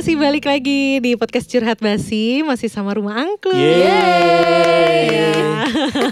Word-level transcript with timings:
masih 0.00 0.16
balik 0.16 0.48
lagi 0.48 0.96
di 0.96 1.12
podcast 1.12 1.44
Curhat 1.44 1.76
Basi 1.76 2.40
Masih 2.40 2.72
sama 2.72 2.96
Rumah 2.96 3.20
Angklung 3.20 3.52
Yeay. 3.52 5.12
Ya. 5.12 5.28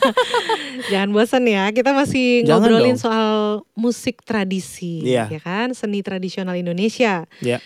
Jangan 0.93 1.09
bosan 1.09 1.49
ya 1.49 1.73
Kita 1.73 1.97
masih 1.97 2.45
Jangan 2.45 2.69
ngobrolin 2.69 2.95
dong. 2.95 3.01
soal 3.01 3.29
musik 3.73 4.21
tradisi 4.21 5.01
Iya. 5.03 5.33
ya 5.33 5.41
kan 5.41 5.73
Seni 5.73 6.05
tradisional 6.05 6.53
Indonesia 6.55 7.25
Ya. 7.41 7.65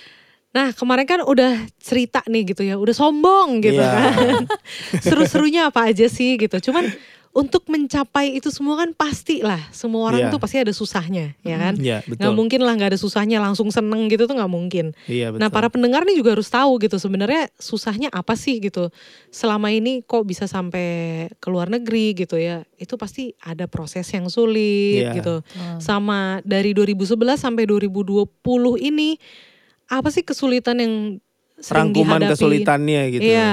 Nah 0.55 0.71
kemarin 0.71 1.11
kan 1.11 1.21
udah 1.27 1.59
cerita 1.77 2.23
nih 2.25 2.55
gitu 2.55 2.63
ya 2.63 2.79
Udah 2.79 2.95
sombong 2.95 3.59
gitu 3.59 3.83
Iya. 3.83 3.91
kan 3.91 4.47
Seru-serunya 5.05 5.75
apa 5.75 5.91
aja 5.91 6.07
sih 6.07 6.39
gitu 6.39 6.55
Cuman 6.63 6.87
untuk 7.33 7.65
mencapai 7.65 8.37
itu 8.37 8.53
semua 8.53 8.77
kan 8.77 8.93
pasti 8.93 9.41
lah 9.41 9.57
Semua 9.73 10.13
orang 10.13 10.29
Iya. 10.29 10.33
tuh 10.33 10.37
pasti 10.37 10.61
ada 10.61 10.69
susahnya 10.69 11.33
ya 11.41 11.57
kan 11.57 11.81
Nggak 11.81 12.05
betul. 12.13 12.37
mungkin 12.37 12.61
lah 12.61 12.77
nggak 12.77 12.93
ada 12.93 13.01
susahnya 13.01 13.41
langsung 13.41 13.73
seneng 13.73 14.05
gitu 14.07 14.29
tuh 14.29 14.37
nggak 14.37 14.53
mungkin 14.53 14.93
Iya, 15.09 15.33
betul. 15.33 15.41
Nah 15.41 15.49
para 15.49 15.73
pendengar 15.73 16.05
nih 16.05 16.21
juga 16.21 16.37
harus 16.37 16.47
tahu 16.47 16.77
gitu 16.77 17.01
sebenarnya 17.01 17.49
susahnya 17.57 18.13
apa 18.13 18.37
sih 18.37 18.61
gitu. 18.61 18.93
Selama 19.29 19.73
ini 19.73 20.05
kok 20.05 20.29
bisa 20.29 20.45
sampai 20.45 20.85
ke 21.35 21.49
luar 21.49 21.73
negeri 21.73 22.13
gitu 22.15 22.37
ya. 22.37 22.69
Itu 22.77 23.01
pasti 23.01 23.33
ada 23.41 23.65
proses 23.65 24.05
yang 24.09 24.29
sulit 24.29 25.09
Iya. 25.09 25.17
gitu. 25.17 25.41
Sama 25.79 26.45
dari 26.45 26.77
2011 26.77 27.17
sampai 27.41 27.65
2020 27.65 28.29
ini 28.79 29.17
apa 29.89 30.09
sih 30.09 30.21
kesulitan 30.21 30.77
yang 30.79 30.95
sering 31.63 31.89
Rangkuman 31.89 32.19
dihadapi? 32.19 32.33
kesulitannya 32.35 33.03
gitu. 33.09 33.23
Iya. 33.25 33.51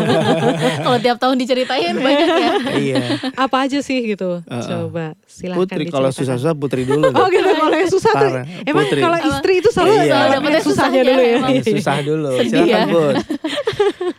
Kalau 0.84 0.98
tiap 0.98 1.18
tahun 1.18 1.36
diceritain 1.36 1.94
banyak 1.94 2.28
ya. 2.28 2.52
iya. 2.72 3.02
apa 3.34 3.66
aja 3.66 3.78
sih 3.78 3.98
gitu. 4.06 4.40
Uh-uh. 4.40 4.62
Coba 4.62 5.18
silahkan 5.26 5.66
Putri 5.68 5.84
kalau 5.86 6.08
susah-susah 6.08 6.54
Putri 6.54 6.82
dulu. 6.82 7.10
Oh 7.12 7.26
gitu 7.26 7.44
kalau 7.48 7.74
yang 7.74 7.90
susah 7.90 8.12
tuh. 8.14 8.30
Emang 8.62 8.84
kalau 8.88 9.18
istri 9.20 9.52
itu 9.58 9.68
selalu 9.68 9.92
Iya. 9.98 10.18
dapetnya 10.30 10.60
susahnya 10.60 10.62
susahnya, 10.62 11.02
dulu 11.02 11.20
ya. 11.20 11.34
emang. 11.34 11.50
Iya, 11.50 11.62
susah 11.66 11.96
dulu. 12.00 12.28
Silakan 12.38 12.66
ya. 12.68 12.82
Bun. 12.86 13.14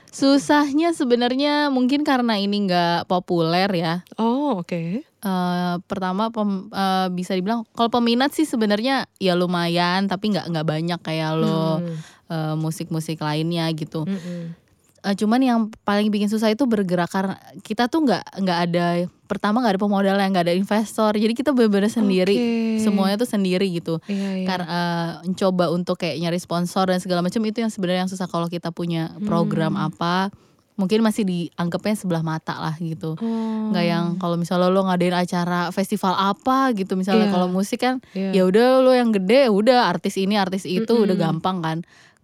Susahnya 0.09 0.89
sebenarnya 0.91 1.69
mungkin 1.69 2.01
karena 2.01 2.35
ini 2.35 2.65
nggak 2.65 3.05
populer 3.05 3.69
ya. 3.71 3.93
Oh 4.17 4.57
oke. 4.57 5.05
Eh, 5.05 5.75
pertama 5.83 6.29
pem- 6.29 6.69
eh, 6.69 7.07
bisa 7.11 7.33
dibilang 7.33 7.65
kalau 7.71 7.89
peminat 7.91 8.31
sih 8.31 8.43
sebenarnya 8.43 9.05
ya 9.15 9.33
lumayan 9.33 10.05
tapi 10.05 10.31
nggak 10.31 10.45
nggak 10.47 10.67
banyak 10.67 10.99
kayak 10.99 11.31
lo 11.35 11.77
Hmm. 11.77 11.93
Eh, 12.27 12.55
musik-musik 12.55 13.19
lainnya 13.19 13.67
gitu. 13.71 14.03
Mm-mm. 14.03 14.53
Eh, 14.99 15.13
cuman 15.13 15.39
yang 15.39 15.59
paling 15.81 16.09
bikin 16.09 16.27
susah 16.27 16.49
itu 16.49 16.65
bergerak 16.65 17.07
karena 17.07 17.37
kita 17.61 17.85
tuh 17.85 18.03
nggak 18.03 18.43
nggak 18.43 18.59
ada 18.65 18.85
pertama 19.23 19.61
nggak 19.61 19.77
ada 19.77 19.81
pemodalnya 19.81 20.25
nggak 20.25 20.45
ada 20.49 20.55
investor 20.55 21.13
jadi 21.13 21.31
kita 21.31 21.53
benar-benar 21.53 21.87
sendiri 21.87 22.33
Oke. 22.33 22.81
semuanya 22.81 23.15
tuh 23.15 23.29
sendiri 23.29 23.67
gitu. 23.69 24.01
Iya, 24.03 24.41
iya. 24.41 24.45
karena 24.45 24.65
eh, 24.67 25.09
mencoba 25.23 25.69
untuk 25.69 25.95
kayak 25.97 26.17
nyari 26.17 26.37
sponsor 26.37 26.89
dan 26.89 26.97
segala 26.97 27.21
macam 27.21 27.39
itu 27.41 27.61
yang 27.61 27.69
sebenarnya 27.69 28.03
yang 28.03 28.11
susah 28.11 28.25
kalau 28.25 28.49
kita 28.49 28.73
punya 28.73 29.13
program 29.21 29.77
Hmm. 29.77 29.87
apa 29.87 30.33
mungkin 30.75 31.01
masih 31.01 31.23
dianggapnya 31.23 31.95
sebelah 31.95 32.21
mata 32.21 32.53
lah 32.53 32.75
gitu 32.77 33.15
Oh. 33.17 33.69
nggak 33.71 33.85
yang 33.85 34.05
kalau 34.17 34.35
misalnya 34.35 34.67
lo 34.67 34.81
ngadain 34.83 35.13
acara 35.15 35.69
festival 35.69 36.13
apa 36.13 36.73
gitu 36.73 36.93
misalnya 36.93 37.29
Iya. 37.29 37.33
kalau 37.33 37.47
musik 37.47 37.79
kan 37.79 38.01
Iya. 38.11 38.33
ya 38.33 38.41
udah 38.43 38.67
lo 38.81 38.91
yang 38.91 39.09
gede 39.09 39.49
udah 39.49 39.87
artis 39.87 40.17
ini 40.17 40.35
artis 40.35 40.65
itu 40.65 40.89
udah 40.89 41.15
Mm-mm. 41.15 41.25
gampang 41.37 41.57
kan 41.61 41.77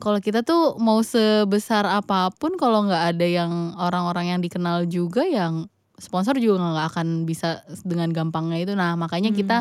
kalau 0.04 0.20
kita 0.20 0.44
tuh 0.44 0.76
mau 0.84 1.00
sebesar 1.00 1.88
apa 1.88 2.28
pun 2.36 2.60
kalau 2.60 2.84
nggak 2.84 3.16
ada 3.16 3.24
yang 3.24 3.72
orang-orang 3.80 4.36
yang 4.36 4.40
dikenal 4.44 4.84
juga 4.84 5.24
yang 5.24 5.72
sponsor 5.96 6.36
juga 6.44 6.60
nggak 6.60 6.88
akan 6.92 7.08
bisa 7.24 7.64
dengan 7.88 8.12
gampangnya 8.12 8.60
itu 8.60 8.74
nah 8.76 9.00
makanya 9.00 9.32
Hmm. 9.32 9.40
kita 9.40 9.58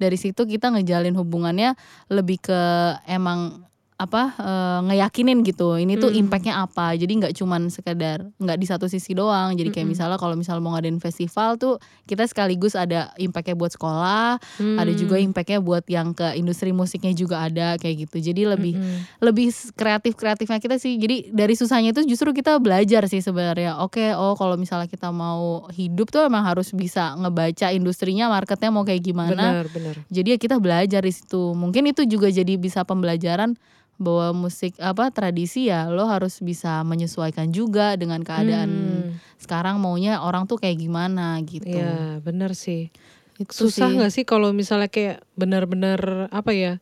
dari 0.00 0.16
situ 0.16 0.48
kita 0.48 0.72
ngejalin 0.72 1.12
hubungannya 1.12 1.76
lebih 2.08 2.40
ke 2.40 2.60
emang 3.04 3.68
apa 4.02 4.22
eh, 4.34 4.80
ngeyakinin 4.84 5.40
gitu 5.42 5.76
ini 5.76 5.94
tuh 5.94 6.08
Hmm. 6.08 6.20
impactnya 6.20 6.54
apa 6.58 6.92
jadi 6.92 7.08
nggak 7.08 7.34
cuman 7.34 7.68
sekedar 7.68 8.26
nggak 8.36 8.56
di 8.56 8.66
satu 8.66 8.84
sisi 8.84 9.12
doang 9.12 9.52
jadi 9.52 9.68
kayak 9.68 9.84
Mm-mm. 9.84 9.94
misalnya 9.94 10.16
kalau 10.16 10.34
misalnya 10.34 10.58
mau 10.58 10.72
ngadain 10.72 10.98
festival 10.98 11.54
tuh 11.54 11.78
kita 12.04 12.24
sekaligus 12.24 12.74
ada 12.74 13.14
impactnya 13.16 13.54
buat 13.54 13.70
sekolah 13.70 14.42
ada 14.76 14.92
juga 14.92 15.14
Hmm. 15.14 15.28
impactnya 15.28 15.58
buat 15.58 15.86
yang 15.86 16.10
ke 16.10 16.34
industri 16.34 16.70
musiknya 16.70 17.12
juga 17.12 17.40
ada 17.40 17.76
kayak 17.76 18.04
gitu 18.04 18.18
jadi 18.24 18.50
lebih 18.50 18.74
Mm-mm. 18.74 18.98
lebih 19.20 19.48
kreatif 19.72 20.12
kreatifnya 20.14 20.58
kita 20.58 20.76
sih 20.76 20.96
jadi 20.96 21.28
dari 21.28 21.52
susahnya 21.52 21.92
itu 21.92 22.02
justru 22.04 22.30
kita 22.30 22.58
belajar 22.58 23.06
sih 23.06 23.20
sebenarnya 23.20 23.78
oke 23.78 24.02
oh 24.14 24.34
kalau 24.34 24.56
misalnya 24.56 24.86
kita 24.86 25.08
mau 25.08 25.68
hidup 25.70 26.08
tuh 26.08 26.24
emang 26.24 26.42
harus 26.42 26.72
bisa 26.72 27.14
ngebaca 27.14 27.70
industrinya 27.70 28.26
marketnya 28.26 28.68
mau 28.68 28.82
kayak 28.82 29.02
gimana 29.02 29.30
benar 29.54 29.66
benar 29.68 29.94
jadi 30.08 30.28
ya 30.28 30.38
kita 30.38 30.56
belajar 30.56 31.00
di 31.00 31.12
situ 31.12 31.52
mungkin 31.52 31.86
itu 31.86 32.02
juga 32.04 32.26
jadi 32.26 32.56
bisa 32.56 32.82
pembelajaran 32.82 33.54
bahwa 34.00 34.46
musik 34.46 34.74
apa 34.82 35.12
tradisi 35.14 35.68
ya 35.70 35.86
lo 35.92 36.08
harus 36.08 36.42
bisa 36.42 36.82
menyesuaikan 36.82 37.52
juga 37.54 37.94
dengan 37.94 38.24
keadaan 38.24 38.70
Hmm, 38.72 39.10
sekarang 39.38 39.82
maunya 39.82 40.22
orang 40.22 40.46
tuh 40.46 40.58
kayak 40.58 40.78
gimana 40.78 41.38
gitu. 41.42 41.66
Iya 41.66 42.22
benar 42.22 42.54
sih. 42.54 42.90
Itu 43.38 43.68
susah 43.68 43.90
sih. 43.90 43.94
nggak 43.98 44.12
sih 44.14 44.24
kalau 44.26 44.54
misalnya 44.54 44.86
kayak 44.86 45.22
benar-benar 45.34 46.30
apa 46.30 46.50
ya 46.54 46.72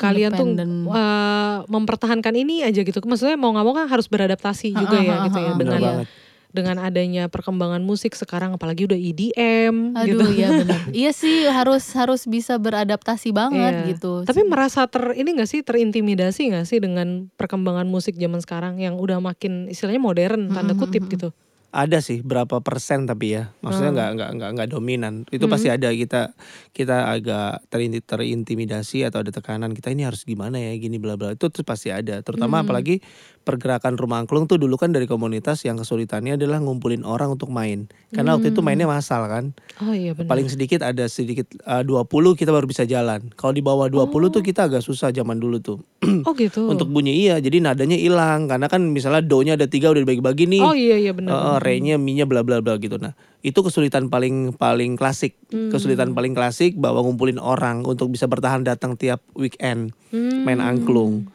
kalian 0.00 0.32
tuh 0.32 0.48
uh, 0.88 1.68
mempertahankan 1.68 2.32
ini 2.32 2.64
aja 2.64 2.80
gitu. 2.80 2.98
Maksudnya 3.04 3.36
mau 3.36 3.52
nggak 3.52 3.66
mau 3.68 3.74
kan 3.76 3.86
harus 3.86 4.08
beradaptasi 4.08 4.72
juga 4.72 4.96
ya 4.96 5.28
gitu 5.28 5.38
ya 5.38 5.52
dengan. 5.54 6.08
Dengan 6.50 6.78
adanya 6.78 7.30
perkembangan 7.30 7.80
musik 7.80 8.14
sekarang 8.14 8.54
apalagi 8.54 8.86
udah 8.86 8.98
EDM 8.98 9.94
Aduh 9.94 10.06
gitu 10.06 10.24
iya 10.34 10.48
benar. 10.62 10.80
iya 10.90 11.10
sih 11.14 11.46
harus 11.46 11.86
harus 11.94 12.26
bisa 12.26 12.58
beradaptasi 12.58 13.30
banget 13.30 13.72
Iya. 13.82 13.86
gitu. 13.94 14.26
Tapi 14.26 14.42
merasa 14.42 14.84
ter 14.86 15.14
ini 15.14 15.38
gak 15.38 15.46
sih 15.46 15.60
terintimidasi 15.62 16.50
gak 16.52 16.66
sih 16.66 16.82
dengan 16.82 17.30
perkembangan 17.34 17.86
musik 17.86 18.18
zaman 18.18 18.42
sekarang 18.42 18.82
yang 18.82 18.98
udah 18.98 19.22
makin 19.22 19.70
istilahnya 19.70 20.02
modern 20.02 20.50
tanda 20.50 20.74
kutip 20.74 21.06
mm-mm. 21.06 21.14
gitu. 21.14 21.28
Ada 21.70 22.02
sih 22.02 22.18
berapa 22.20 22.58
persen 22.60 23.06
tapi 23.06 23.38
ya. 23.38 23.54
Maksudnya 23.62 23.90
Hmm. 23.90 23.96
nggak 23.96 24.10
nggak 24.18 24.30
nggak 24.36 24.50
nggak 24.58 24.68
dominan. 24.68 25.14
Itu 25.30 25.46
Hmm. 25.46 25.54
pasti 25.54 25.70
ada 25.70 25.88
kita 25.88 26.34
kita 26.70 27.06
agak 27.08 27.62
terinti- 27.70 28.02
terintimidasi 28.02 29.06
atau 29.06 29.22
ada 29.22 29.30
tekanan 29.30 29.70
kita 29.70 29.88
ini 29.88 30.02
harus 30.02 30.22
gimana 30.22 30.58
ya 30.58 30.74
gini 30.74 30.98
bla 30.98 31.14
bla. 31.14 31.30
Itu 31.30 31.46
tuh 31.46 31.62
pasti 31.62 31.88
ada. 31.88 32.20
Terutama 32.20 32.58
Hmm. 32.58 32.66
apalagi 32.66 32.98
pergerakan 33.40 33.94
rumah 33.94 34.18
angklung 34.18 34.44
tuh 34.44 34.58
dulu 34.58 34.76
kan 34.76 34.90
dari 34.90 35.06
komunitas 35.06 35.62
yang 35.62 35.74
kesulitannya 35.74 36.34
adalah 36.34 36.58
ngumpulin 36.58 37.02
orang 37.02 37.32
untuk 37.32 37.48
main. 37.48 37.86
Karena 38.10 38.34
waktu 38.34 38.50
itu 38.50 38.60
Hmm. 38.60 38.68
mainnya 38.68 38.86
massal 38.86 39.24
kan. 39.26 39.54
Oh 39.80 39.94
iya 39.94 40.12
benar. 40.12 40.26
Paling 40.28 40.46
sedikit 40.46 40.82
ada 40.82 41.06
sedikit 41.06 41.46
eh, 41.56 41.82
20 41.82 42.34
kita 42.34 42.50
baru 42.50 42.66
bisa 42.66 42.82
jalan. 42.82 43.30
Kalau 43.32 43.52
di 43.52 43.62
bawah 43.62 43.86
20 43.86 44.28
tuh 44.28 44.42
kita 44.42 44.66
agak 44.66 44.82
susah 44.82 45.10
zaman 45.10 45.38
dulu 45.38 45.62
tuh. 45.62 45.78
Oh 46.26 46.34
gitu. 46.34 46.66
Untuk 46.66 46.90
bunyi 46.90 47.14
iya, 47.20 47.38
jadi 47.38 47.62
nadanya 47.62 47.94
hilang 47.94 48.44
karena 48.44 48.66
kan 48.66 48.82
misalnya 48.86 49.22
do-nya 49.22 49.54
ada 49.54 49.64
tiga 49.64 49.88
udah 49.88 50.02
dibagi-bagi 50.02 50.44
nih. 50.48 50.60
Oh 50.60 50.74
iya 50.74 50.98
iya 50.98 51.12
benar. 51.12 51.32
Uh, 51.32 51.58
re-nya, 51.60 52.00
mi-nya 52.00 52.24
bla 52.24 52.40
bla 52.42 52.58
bla 52.64 52.80
gitu. 52.80 52.96
Nah, 52.96 53.12
itu 53.44 53.60
kesulitan 53.60 54.08
paling 54.08 54.56
paling 54.56 54.96
klasik. 54.96 55.36
Hmm. 55.52 55.68
Kesulitan 55.68 56.16
paling 56.16 56.32
klasik 56.32 56.74
bahwa 56.80 57.04
ngumpulin 57.04 57.38
orang 57.38 57.84
untuk 57.84 58.10
bisa 58.10 58.26
bertahan 58.26 58.64
datang 58.64 58.96
tiap 58.96 59.20
weekend 59.36 59.92
Hmm. 60.10 60.42
main 60.42 60.58
angklung. 60.58 61.30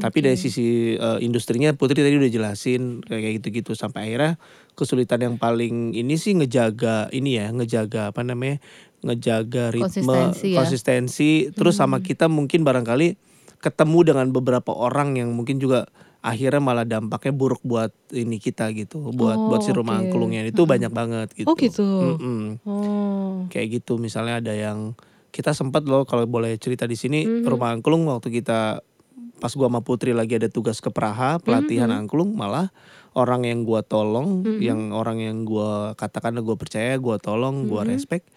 Tapi 0.00 0.24
dari 0.24 0.38
sisi 0.40 0.96
uh, 0.96 1.20
industrinya 1.20 1.76
Putri 1.76 2.00
tadi 2.00 2.16
udah 2.16 2.32
jelasin 2.32 3.04
kayak 3.04 3.44
gitu-gitu 3.44 3.76
sampai 3.76 4.08
akhirnya 4.08 4.40
kesulitan 4.72 5.20
yang 5.20 5.36
paling 5.36 5.92
ini 5.92 6.16
sih 6.16 6.32
ngejaga 6.40 7.12
ini 7.12 7.36
ya, 7.36 7.52
ngejaga 7.52 8.08
apa 8.08 8.24
namanya? 8.24 8.62
ngejaga 9.00 9.72
ritme, 9.72 9.88
Konsistensi 9.88 10.48
ya. 10.52 10.58
konsistensi. 10.60 11.30
terus 11.56 11.80
sama 11.80 12.04
kita 12.04 12.28
mungkin 12.28 12.68
barangkali 12.68 13.16
ketemu 13.60 13.98
dengan 14.12 14.26
beberapa 14.32 14.72
orang 14.72 15.16
yang 15.16 15.32
mungkin 15.32 15.56
juga 15.60 15.88
akhirnya 16.20 16.60
malah 16.60 16.84
dampaknya 16.84 17.32
buruk 17.32 17.64
buat 17.64 17.92
ini 18.12 18.36
kita 18.36 18.68
gitu, 18.76 19.10
buat 19.10 19.40
buat 19.40 19.60
si 19.64 19.72
Oh, 19.72 19.80
rumah 19.80 19.96
oke. 19.98 20.08
angklungnya 20.08 20.44
itu 20.44 20.62
banyak 20.64 20.92
banget 20.92 21.28
gitu. 21.32 21.48
Oh 21.48 21.56
gitu. 21.56 21.86
Mm-mm. 22.20 22.42
Oh. 22.68 23.48
Kayak 23.48 23.80
gitu 23.80 23.96
misalnya 23.96 24.44
ada 24.44 24.52
yang 24.52 24.92
kita 25.32 25.56
sempat 25.56 25.86
loh 25.88 26.04
kalau 26.04 26.26
boleh 26.26 26.56
cerita 26.60 26.84
di 26.84 26.98
sini 26.98 27.24
Mhm. 27.24 27.48
rumah 27.48 27.72
angklung 27.72 28.04
waktu 28.04 28.28
kita 28.30 28.84
pas 29.40 29.52
gua 29.56 29.72
sama 29.72 29.80
Putri 29.80 30.12
lagi 30.12 30.36
ada 30.36 30.52
tugas 30.52 30.84
ke 30.84 30.92
Praha 30.92 31.40
pelatihan 31.40 31.88
Mhm. 31.88 31.98
angklung 32.04 32.30
malah 32.36 32.68
orang 33.16 33.48
yang 33.48 33.64
gua 33.64 33.80
tolong, 33.80 34.44
Mhm. 34.44 34.60
yang 34.60 34.80
orang 34.92 35.24
yang 35.24 35.48
gua 35.48 35.96
katakan 35.96 36.36
gua 36.44 36.60
percaya, 36.60 37.00
gua 37.00 37.16
tolong, 37.16 37.64
gua 37.64 37.88
Mhm. 37.88 37.90
respect 37.90 38.28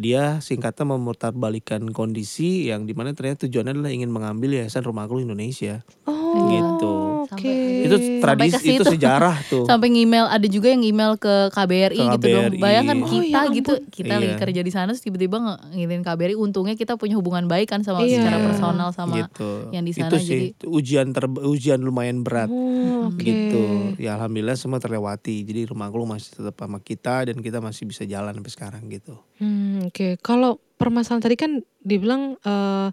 dia 0.00 0.40
singkatnya 0.40 0.96
memutarbalikkan 0.96 1.84
kondisi 1.92 2.72
yang 2.72 2.88
di 2.88 2.96
mana 2.96 3.12
ternyata 3.12 3.44
tujuannya 3.44 3.76
adalah 3.76 3.92
ingin 3.92 4.08
mengambil 4.08 4.56
yayasan 4.56 4.80
rumah 4.80 5.04
angklung 5.04 5.28
Indonesia 5.28 5.84
Oh. 6.08 6.16
Gitu. 6.30 6.92
Oke. 7.22 7.30
Sampai- 7.30 7.68
itu 7.80 7.96
tradisi 8.18 8.66
itu 8.72 8.84
sejarah 8.84 9.36
tuh 9.44 9.64
Sampai 9.70 9.88
email 9.88 10.26
ada 10.26 10.44
juga 10.44 10.68
yang 10.68 10.80
email 10.80 11.14
ke 11.14 11.30
KBRI 11.48 11.96
Ke 11.96 12.14
gitu 12.16 12.26
dong. 12.28 12.44
KBRI. 12.50 12.58
Bayangkan 12.58 12.96
Oh, 12.98 13.08
kita 13.08 13.40
ya 13.40 13.50
gitu, 13.50 13.72
kita 13.88 14.14
lagi 14.16 14.28
Iya. 14.28 14.38
kerja 14.38 14.60
di 14.60 14.70
sana 14.70 14.88
terus 14.88 15.00
tiba-tiba 15.00 15.36
ngirimin 15.70 16.00
KBRI. 16.00 16.34
Untungnya 16.34 16.74
kita 16.74 16.94
punya 16.94 17.14
hubungan 17.14 17.46
baik 17.46 17.68
kan 17.68 17.80
sama 17.80 18.02
Iya. 18.02 18.20
secara 18.20 18.38
personal 18.42 18.88
sama 18.90 19.14
gitu 19.20 19.70
yang 19.70 19.82
di 19.82 19.92
sana, 19.92 20.08
itu 20.08 20.16
sih 20.18 20.40
ujian 20.64 21.10
ter 21.10 21.24
ujian 21.28 21.78
lumayan 21.78 22.20
berat 22.20 22.46
Oh, 22.46 23.08
oke. 23.08 23.18
gitu 23.18 23.62
ya 23.96 24.16
alhamdulillah 24.16 24.54
semua 24.54 24.78
terlewati 24.78 25.42
jadi 25.42 25.66
rumah 25.66 25.86
angklung 25.86 26.10
masih 26.10 26.34
tetap 26.34 26.56
sama 26.56 26.78
kita 26.78 27.24
dan 27.24 27.38
kita 27.38 27.58
masih 27.58 27.84
bisa 27.84 28.02
jalan 28.04 28.32
sampai 28.32 28.52
sekarang 28.52 28.82
gitu 28.88 29.18
Hmm, 29.36 29.86
Oke, 29.86 30.18
kalau 30.18 30.60
permasalahan 30.74 31.22
tadi 31.22 31.32
kan 31.34 31.52
dibilang 31.78 32.36
eh, 32.38 32.88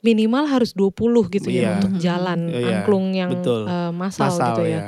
minimal 0.00 0.46
harus 0.46 0.72
20 0.72 0.94
gitu 1.28 1.48
ya 1.48 1.58
Iya. 1.58 1.70
untuk 1.76 1.92
jalan 1.98 2.40
Iya, 2.46 2.66
angklung 2.80 3.06
yang 3.12 3.30
betul. 3.32 3.64
eh, 3.64 3.90
massal, 3.90 4.30
Masal 4.30 4.46
gitu 4.52 4.62
ya. 4.64 4.80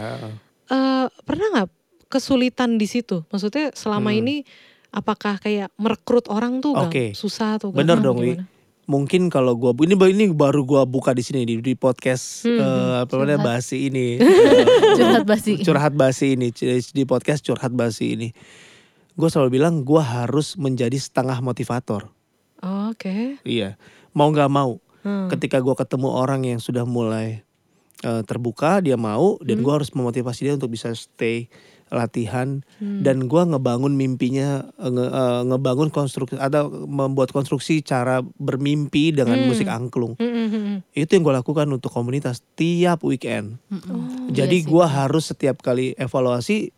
Eh, 0.67 1.07
pernah 1.21 1.47
nggak 1.53 1.69
kesulitan 2.07 2.75
di 2.75 2.87
situ? 2.87 3.23
Maksudnya 3.27 3.71
selama 3.73 4.11
Hmm. 4.11 4.19
ini 4.19 4.37
apakah 4.91 5.37
kayak 5.37 5.71
merekrut 5.77 6.27
orang 6.27 6.59
tuh 6.59 6.75
Gang? 6.75 6.87
Oke. 6.87 7.05
susah 7.13 7.57
atau 7.57 7.71
Bener 7.71 7.99
gimana? 7.99 8.05
dong, 8.05 8.19
Wi. 8.19 8.35
Mungkin 8.87 9.31
kalau 9.31 9.55
gua 9.55 9.71
ini 9.79 9.95
ini 9.95 10.25
baru 10.29 10.63
gua 10.65 10.83
buka 10.83 11.11
di 11.11 11.23
sini 11.23 11.43
di, 11.45 11.59
di 11.59 11.75
podcast 11.75 12.43
Hmm, 12.43 12.59
eh, 12.59 12.95
apa 13.01 13.13
namanya 13.15 13.39
curhat. 13.39 13.47
basi 13.63 13.77
ini. 13.87 14.19
Curhat 14.99 15.25
basi. 15.25 15.53
curhat 15.61 15.95
basi 15.95 16.27
ini 16.35 16.51
di 16.91 17.03
podcast 17.05 17.39
curhat 17.41 17.71
basi 17.71 18.15
ini. 18.15 18.29
Gue 19.13 19.27
selalu 19.27 19.51
bilang 19.53 19.83
gue 19.83 20.01
harus 20.01 20.55
menjadi 20.57 20.97
setengah 20.97 21.39
motivator. 21.39 22.09
Oh, 22.59 22.91
Oke. 22.91 23.39
Iya, 23.43 23.79
mau 24.11 24.27
nggak 24.27 24.49
mau. 24.49 24.83
Hmm. 25.01 25.29
Ketika 25.29 25.59
gue 25.59 25.73
ketemu 25.73 26.09
orang 26.09 26.45
yang 26.45 26.59
sudah 26.59 26.85
mulai 26.85 27.43
eh, 28.01 28.23
terbuka, 28.25 28.81
dia 28.81 28.97
mau, 28.97 29.37
dan 29.41 29.61
Hmm. 29.61 29.65
gue 29.65 29.73
harus 29.77 29.93
memotivasi 29.93 30.49
dia 30.49 30.57
untuk 30.57 30.73
bisa 30.73 30.89
stay 30.93 31.53
latihan 31.91 32.65
Hmm. 32.79 33.03
dan 33.03 33.27
gue 33.27 33.43
ngebangun 33.45 33.93
mimpinya 33.93 34.73
eh, 34.73 34.89
nge- 34.89 35.13
eh, 35.13 35.43
ngebangun 35.45 35.93
konstruksi 35.93 36.39
atau 36.39 36.89
membuat 36.89 37.29
konstruksi 37.29 37.83
cara 37.83 38.25
bermimpi 38.41 39.13
dengan 39.13 39.37
Hmm. 39.37 39.53
musik 39.53 39.69
angklung 39.69 40.17
Hmm, 40.17 40.33
hmm, 40.33 40.49
hmm. 40.49 40.77
itu 40.95 41.11
yang 41.13 41.23
gue 41.23 41.35
lakukan 41.35 41.69
untuk 41.69 41.91
komunitas 41.91 42.41
tiap 42.55 43.05
weekend. 43.05 43.61
Oh, 43.69 43.77
jadi 44.29 44.55
Iya 44.55 44.65
gue 44.65 44.87
harus 44.87 45.29
setiap 45.29 45.61
kali 45.61 45.93
evaluasi 45.93 46.73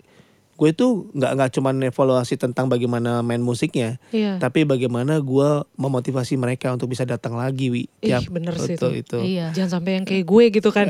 gue 0.52 0.68
itu 0.68 0.86
nggak 1.10 1.32
nggak 1.32 1.50
cuman 1.50 1.74
evaluasi 1.82 2.36
tentang 2.36 2.66
bagaimana 2.66 3.18
main 3.20 3.40
musiknya 3.40 3.96
Iya. 4.08 4.36
tapi 4.36 4.62
bagaimana 4.62 5.16
gue 5.16 5.48
memotivasi 5.74 6.36
mereka 6.36 6.70
untuk 6.70 6.86
bisa 6.86 7.02
datang 7.02 7.34
lagi 7.34 7.66
wi 7.66 7.82
Ih, 7.98 8.12
tiap 8.12 8.28
bener 8.28 8.54
sih 8.56 8.76
itu 8.76 8.88
itu. 8.94 9.18
Iya. 9.18 9.50
Jangan 9.50 9.80
sampai 9.80 9.90
yang 9.94 10.04
kayak 10.04 10.22
gue 10.22 10.44
gitu 10.52 10.68
kan. 10.68 10.86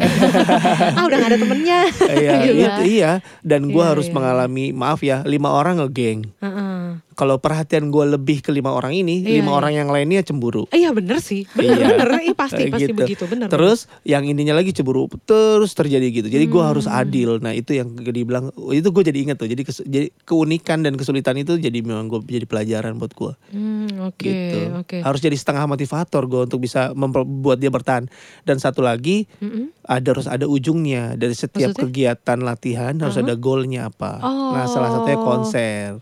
ah 0.98 1.02
udah 1.02 1.16
gak 1.16 1.30
ada 1.30 1.38
temennya. 1.38 1.80
iya 2.12 2.32
Iya. 2.44 2.68
itu 2.68 2.82
iya 2.90 3.10
dan 3.40 3.64
gue 3.64 3.78
Iya, 3.78 3.88
harus 3.88 4.06
iya. 4.06 4.14
mengalami 4.14 4.64
maaf 4.70 5.00
ya 5.00 5.22
lima 5.22 5.48
orang 5.48 5.78
ngegeng 5.78 6.26
Heeh. 6.38 7.00
Kalau 7.22 7.38
perhatian 7.38 7.88
gue 7.88 8.04
lebih 8.08 8.42
ke 8.42 8.50
lima 8.50 8.68
orang 8.68 8.90
ini 8.92 9.22
Iya, 9.22 9.38
lima 9.38 9.46
iya. 9.48 9.56
orang 9.56 9.72
yang 9.74 9.88
lainnya 9.88 10.20
cemburu 10.20 10.66
Iya 10.68 10.90
bener 10.90 11.22
sih. 11.22 11.46
Bener 11.48 11.70
Iya. 11.72 11.86
bener. 11.94 12.08
Ih, 12.20 12.34
pasti 12.34 12.66
gitu. 12.66 12.90
begitu 12.92 13.24
bener. 13.24 13.46
Terus 13.46 13.86
yang 14.02 14.24
ininya 14.24 14.52
lagi 14.52 14.72
cemburu 14.72 15.06
terus 15.22 15.70
terjadi 15.70 16.02
gitu. 16.10 16.26
Jadi 16.26 16.44
gua 16.46 16.68
harus 16.68 16.84
Hmm. 16.84 16.98
adil. 16.98 17.38
Nah 17.38 17.52
itu 17.52 17.72
yang 17.72 17.94
dibilang 17.94 18.50
itu 18.68 18.82
gue 18.84 19.02
jadi 19.04 19.18
ingat 19.22 19.36
tuh. 19.36 19.46
Jadi 19.46 19.62
kes- 19.62 19.84
jadi 19.84 20.10
keunikan 20.22 20.80
dan 20.80 20.94
kesulitan 20.94 21.36
itu 21.36 21.54
jadi 21.56 21.78
memang 21.78 22.08
gue 22.08 22.18
jadi 22.24 22.42
pelajaran 22.42 22.96
buat 22.96 23.12
gua 23.12 23.38
Hmm, 23.48 23.86
oke 24.02 24.18
gitu. 24.18 24.58
oke. 24.76 24.96
Harus 24.98 25.20
jadi 25.20 25.34
setengah 25.34 25.68
motivator 25.68 26.26
gue 26.26 26.42
untuk 26.42 26.58
bisa 26.58 26.90
membuat 26.92 27.56
dia 27.56 27.68
bertahan. 27.68 28.10
Dan 28.42 28.56
satu 28.56 28.80
lagi 28.80 29.30
Mm-mm. 29.38 29.70
ada 29.84 30.08
harus 30.08 30.26
ada 30.26 30.44
ujungnya 30.44 31.14
dari 31.14 31.32
setiap 31.32 31.70
Maksudnya? 31.70 31.84
kegiatan 31.84 32.38
latihan 32.40 32.94
harus 32.96 33.14
Uh-huh. 33.14 33.22
ada 33.22 33.34
goalnya 33.36 33.86
apa. 33.86 34.18
Nah 34.18 34.66
salah 34.66 34.90
satunya 34.90 35.14
Oh. 35.14 35.22
konser. 35.22 36.00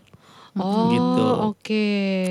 Oh 0.53 0.89
gitu. 0.89 1.23
oke. 1.49 1.85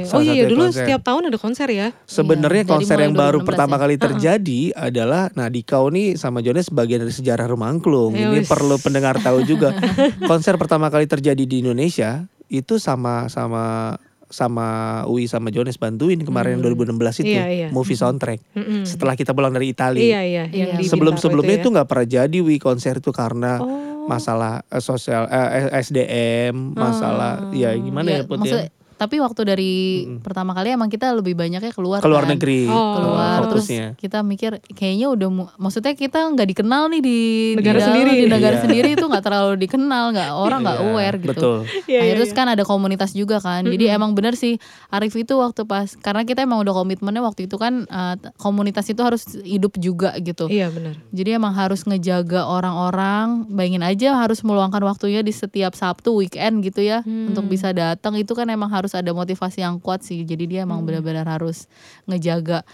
Salah 0.05 0.21
Oh 0.21 0.23
iya 0.27 0.45
dulu 0.45 0.63
konser. 0.67 0.85
setiap 0.85 1.01
tahun 1.01 1.23
ada 1.27 1.39
konser 1.39 1.69
ya. 1.69 1.89
Sebenarnya 2.05 2.63
Iya, 2.63 2.71
konser 2.71 2.97
yang 2.99 3.13
baru 3.13 3.41
2016 3.41 3.49
pertama 3.49 3.75
ya? 3.75 3.81
kali 3.81 3.97
terjadi 3.97 4.61
adalah 4.75 5.23
nah 5.33 5.47
di 5.47 5.61
kau 5.61 5.89
nih 5.89 6.15
sama 6.15 6.39
Jones 6.39 6.69
bagian 6.69 7.01
dari 7.01 7.11
sejarah 7.11 7.47
rumah 7.47 7.69
angklung. 7.69 8.13
Ya 8.13 8.29
Ini 8.29 8.45
perlu 8.45 8.77
pendengar 8.77 9.17
tahu 9.17 9.41
juga. 9.43 9.73
konser 10.31 10.55
pertama 10.55 10.87
kali 10.87 11.05
terjadi 11.05 11.41
di 11.41 11.57
Indonesia 11.59 12.29
itu 12.47 12.77
sama 12.77 13.25
sama 13.27 13.97
sama 14.27 14.69
Ui 15.07 15.25
sama 15.25 15.49
Jones 15.49 15.75
bantuin 15.75 16.21
kemarin 16.21 16.55
yang 16.55 16.63
2016 16.69 16.95
itu 17.21 17.35
Iya, 17.35 17.47
iya. 17.49 17.69
movie 17.71 17.95
soundtrack. 17.95 18.39
Mm-mm. 18.53 18.85
Setelah 18.85 19.15
kita 19.15 19.33
pulang 19.33 19.51
dari 19.51 19.69
Italia. 19.69 19.99
Iya 19.99 20.21
iya. 20.23 20.45
Yang 20.47 20.87
Sebelum 20.87 21.17
sebelumnya 21.17 21.57
itu 21.57 21.67
ya. 21.67 21.75
nggak 21.75 21.89
pernah 21.89 22.07
jadi 22.07 22.39
Wi 22.39 22.59
konser 22.59 22.99
itu 22.99 23.11
karena 23.11 23.59
Oh. 23.59 23.90
Masalah 24.11 24.53
eh, 24.67 24.83
sosial 24.83 25.31
eh, 25.31 25.71
SDM, 25.79 26.75
masalah 26.75 27.55
ya 27.55 27.71
gimana 27.79 28.09
ya, 28.11 28.19
Ya, 28.21 28.25
Put, 28.27 28.39
ya? 28.43 28.67
Tapi 29.01 29.17
waktu 29.17 29.41
dari 29.43 29.73
Mm-mm. 30.05 30.21
pertama 30.21 30.53
kali 30.53 30.69
emang 30.71 30.87
kita 30.87 31.09
lebih 31.11 31.33
banyaknya 31.33 31.73
keluar 31.73 31.99
keluar 31.99 32.23
kan. 32.23 32.37
negeri 32.37 32.69
Oh. 32.69 32.93
keluar 32.95 33.39
terus 33.49 33.65
kita 33.97 34.21
mikir 34.21 34.51
kayaknya 34.71 35.09
udah 35.09 35.29
mu- 35.29 35.49
maksudnya 35.57 35.95
kita 35.95 36.21
nggak 36.29 36.49
dikenal 36.51 36.87
nih 36.89 37.01
di 37.01 37.19
Negara 37.55 37.65
di 37.73 37.81
dalam, 37.81 37.89
sendiri. 37.89 38.13
di 38.13 38.27
negara 38.29 38.53
Iya. 38.53 38.63
sendiri 38.63 38.89
itu 38.93 39.05
nggak 39.07 39.25
terlalu 39.25 39.53
dikenal 39.59 40.05
nggak 40.11 40.31
orang 40.45 40.61
nggak 40.61 40.79
Iya, 40.79 40.87
aware 40.87 41.17
gitu 41.19 41.29
Betul. 41.31 41.57
Iya, 41.63 41.97
Akhirnya 41.97 42.05
iya, 42.05 42.15
terus 42.15 42.29
iya. 42.29 42.37
kan 42.37 42.47
ada 42.51 42.63
komunitas 42.63 43.11
juga 43.13 43.37
kan. 43.39 43.63
Jadi 43.65 43.85
emang 43.87 44.13
bener 44.13 44.35
sih 44.35 44.61
Arif 44.89 45.15
itu 45.15 45.33
waktu 45.35 45.65
pas 45.65 45.89
karena 45.97 46.23
kita 46.23 46.43
emang 46.43 46.61
udah 46.61 46.75
komitmennya 46.75 47.23
waktu 47.23 47.47
itu 47.47 47.57
kan 47.57 47.87
eh, 47.87 48.15
komunitas 48.37 48.85
itu 48.87 49.01
harus 49.01 49.25
hidup 49.41 49.77
juga 49.77 50.13
gitu. 50.19 50.45
Iya 50.47 50.69
benar. 50.69 50.99
Jadi 51.09 51.31
emang 51.33 51.55
harus 51.55 51.81
ngejaga 51.83 52.45
orang-orang. 52.45 53.47
Bayangin 53.49 53.81
aja 53.83 54.17
harus 54.17 54.41
meluangkan 54.41 54.83
waktunya 54.83 55.21
di 55.21 55.31
setiap 55.31 55.73
Sabtu 55.73 56.13
weekend 56.15 56.61
gitu 56.61 56.81
ya 56.81 57.01
Hmm. 57.01 57.31
untuk 57.31 57.47
bisa 57.47 57.71
datang. 57.71 58.15
Itu 58.15 58.35
kan 58.35 58.47
emang 58.47 58.69
harus 58.69 58.90
ada 58.95 59.11
motivasi 59.11 59.61
yang 59.61 59.79
kuat 59.79 60.03
sih. 60.03 60.23
Jadi 60.23 60.47
dia 60.47 60.61
emang 60.63 60.83
benar-benar 60.83 61.27
harus 61.27 61.67
ngejaga 62.05 62.67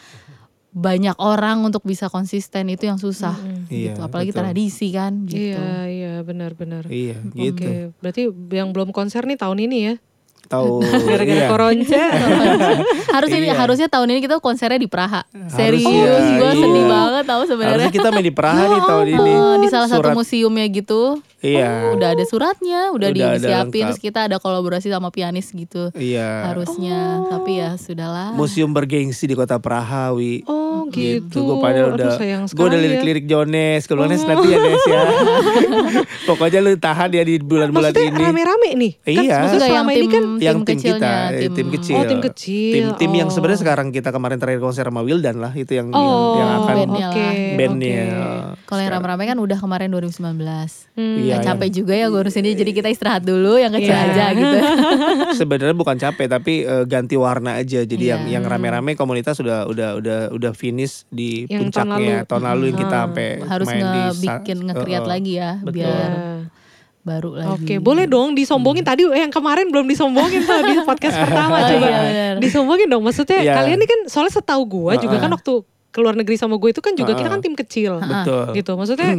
banyak 0.70 1.16
orang 1.16 1.64
untuk 1.64 1.80
bisa 1.82 2.12
konsisten 2.12 2.68
itu 2.68 2.84
yang 2.84 3.00
susah. 3.00 3.32
Mm-mm. 3.32 3.64
Iya, 3.72 3.96
gitu. 3.96 4.00
Apalagi 4.04 4.30
betul. 4.30 4.40
tradisi 4.44 4.86
kan 4.92 5.24
gitu. 5.24 5.56
Iya 5.56 5.72
iya 5.88 6.14
benar-benar. 6.20 6.84
Iya, 6.84 7.16
gitu. 7.32 7.64
Oke, 7.64 7.74
berarti 8.04 8.22
yang 8.52 8.76
belum 8.76 8.92
konser 8.92 9.24
nih 9.24 9.40
tahun 9.40 9.56
ini 9.64 9.78
ya? 9.80 9.94
Tahu 10.46 10.78
Gara-gara 11.10 11.42
iya. 11.42 11.48
koronce. 11.48 11.96
harus 13.16 13.30
ini 13.32 13.48
Iya. 13.48 13.56
harusnya 13.56 13.88
tahun 13.88 14.08
ini 14.14 14.20
kita 14.20 14.36
konsernya 14.38 14.76
di 14.76 14.86
Praha. 14.86 15.24
Serius, 15.48 15.88
Harusnya, 15.88 16.36
gue 16.38 16.50
iya. 16.52 16.60
sedih 16.60 16.84
banget 16.84 17.24
tahu 17.24 17.42
sebenarnya. 17.48 17.72
Harusnya 17.80 17.94
kita 17.96 18.08
main 18.12 18.26
di 18.28 18.34
Praha 18.36 18.62
nih 18.68 18.80
tahun 18.84 19.06
ini. 19.16 19.32
Oh, 19.32 19.56
di 19.56 19.68
salah 19.72 19.88
satu 19.88 20.08
museumnya 20.12 20.66
gitu. 20.68 21.18
Iya. 21.38 21.92
Udah 21.92 22.08
ada 22.10 22.24
suratnya, 22.24 22.90
udah, 22.90 23.08
Udah 23.08 23.36
disiapin 23.36 23.84
terus 23.84 23.98
kita 23.98 24.24
ada 24.24 24.36
kolaborasi 24.36 24.88
sama 24.88 25.08
pianis 25.08 25.48
gitu. 25.48 25.92
Iya. 25.92 26.48
Harusnya, 26.48 27.28
tapi 27.28 27.58
ya 27.58 27.76
sudahlah. 27.76 28.32
Museum 28.32 28.70
bergengsi 28.70 29.24
di 29.24 29.34
kota 29.34 29.56
Praha, 29.56 30.10
Wi. 30.10 30.42
Oh 30.46 30.88
gitu. 30.88 31.44
Gue 31.44 31.56
pada 31.58 31.80
Aduh, 31.84 31.94
udah, 31.94 32.12
gue 32.42 32.64
udah 32.64 32.72
ya. 32.72 32.82
lirik-lirik 32.82 33.24
Jones, 33.24 33.84
kalau 33.84 34.04
Jones 34.04 34.22
nanti 34.22 34.46
ya 34.48 34.58
Nes 34.58 34.84
ya. 34.86 35.02
Pokoknya 36.28 36.58
lu 36.60 36.72
tahan 36.74 37.10
ya 37.10 37.22
di 37.22 37.38
bulan-bulan 37.38 37.90
Maksudnya 37.90 38.10
ini. 38.10 38.24
rame-rame 38.24 38.68
nih? 38.74 38.92
Kan 38.96 39.12
Iya. 39.16 39.36
maksudnya 39.38 39.68
selama 39.68 39.76
yang 39.86 39.96
ini 39.96 40.06
kan 40.06 40.22
tim- 40.22 40.38
yang 40.38 40.58
tim 40.58 40.66
kecilnya, 40.74 40.98
kita, 40.98 41.38
eh, 41.38 41.50
tim 41.50 41.68
kecil. 41.70 41.94
Oh 41.94 42.04
tim 42.04 42.20
kecil. 42.22 42.72
Tim 42.72 42.86
tim 42.96 43.12
yang 43.14 43.28
Oh. 43.28 43.32
sebenarnya 43.32 43.60
sekarang 43.60 43.86
kita 43.90 44.08
kemarin 44.10 44.36
terakhir 44.36 44.60
konser 44.60 44.84
sama 44.84 45.00
Wildan 45.00 45.36
lah, 45.36 45.52
itu 45.52 45.72
yang 45.72 45.88
Oh, 45.90 46.36
yang 46.36 46.50
akan 46.60 46.74
bandnya 46.76 47.06
oke. 47.06 47.20
lah. 47.20 47.34
bandnya. 47.56 48.04
Kalau 48.64 48.80
yang 48.80 48.92
rame-rame 48.92 49.24
kan 49.26 49.38
udah 49.38 49.58
kemarin 49.58 49.88
2019. 49.88 50.88
Hmm. 50.94 51.16
Iya, 51.18 51.35
Nggak 51.36 51.46
capek 51.46 51.68
juga 51.70 51.92
ya 51.92 52.06
ngurusin 52.06 52.42
ini, 52.42 52.54
jadi 52.54 52.70
kita 52.72 52.88
istirahat 52.88 53.22
dulu 53.22 53.56
yang 53.56 53.70
kecil 53.70 53.90
Iya. 53.90 54.06
aja 54.06 54.24
gitu. 54.32 54.56
sebenarnya 55.38 55.74
bukan 55.74 55.96
capek 55.96 56.26
tapi 56.26 56.54
eh, 56.62 56.84
ganti 56.84 57.14
warna 57.14 57.56
aja 57.56 57.82
jadi 57.82 58.00
Iya. 58.02 58.12
yang 58.16 58.22
yang 58.30 58.44
rame-rame 58.44 58.92
komunitas 58.92 59.36
udah 59.36 59.64
udah 59.64 59.90
udah 59.94 60.18
udah 60.30 60.52
finish 60.52 61.04
di 61.06 61.44
Yang 61.44 61.70
tahun 61.70 61.86
puncaknya 61.86 61.96
lalu. 62.16 62.26
tahun 62.26 62.44
lalu 62.46 62.62
yang 62.64 62.78
kita 62.78 62.88
Hmm. 62.88 63.04
sampai 63.06 63.28
Harus 63.42 63.66
main 63.66 63.82
ngebikin 63.82 64.58
nge-create 64.62 64.96
eh, 64.96 65.02
eh, 65.02 65.10
lagi 65.10 65.32
ya 65.34 65.50
betul. 65.58 65.72
biar 65.74 66.10
Iya. 66.10 66.34
baru 67.02 67.30
lagi. 67.32 67.50
Oke, 67.62 67.74
boleh 67.78 68.04
dong 68.04 68.34
disombongin 68.34 68.82
tadi 68.82 69.02
eh, 69.04 69.20
yang 69.20 69.30
kemarin 69.30 69.68
belum 69.68 69.86
disombongin 69.86 70.42
tuh 70.42 70.58
di 70.60 70.74
podcast 70.82 71.14
pertama 71.22 71.56
Oh, 71.56 71.68
coba. 71.68 71.86
iya. 71.86 72.34
Disombongin 72.36 72.88
dong. 72.88 73.00
Maksudnya 73.00 73.38
Iya. 73.40 73.54
kalian 73.54 73.76
ini 73.76 73.86
kan 73.86 74.00
soalnya 74.06 74.32
setahu 74.32 74.62
gua 74.64 74.92
juga 74.96 75.14
Heeh. 75.14 75.22
kan 75.22 75.30
waktu 75.30 75.52
keluar 75.88 76.12
negeri 76.12 76.36
sama 76.36 76.58
gue 76.58 76.68
itu 76.68 76.82
kan 76.82 76.92
juga 76.92 77.14
kita 77.14 77.24
Heeh. 77.24 77.32
kan 77.32 77.40
tim 77.40 77.54
kecil. 77.54 77.96
betul 77.98 78.52
Gitu. 78.52 78.68
Maksudnya 78.68 79.10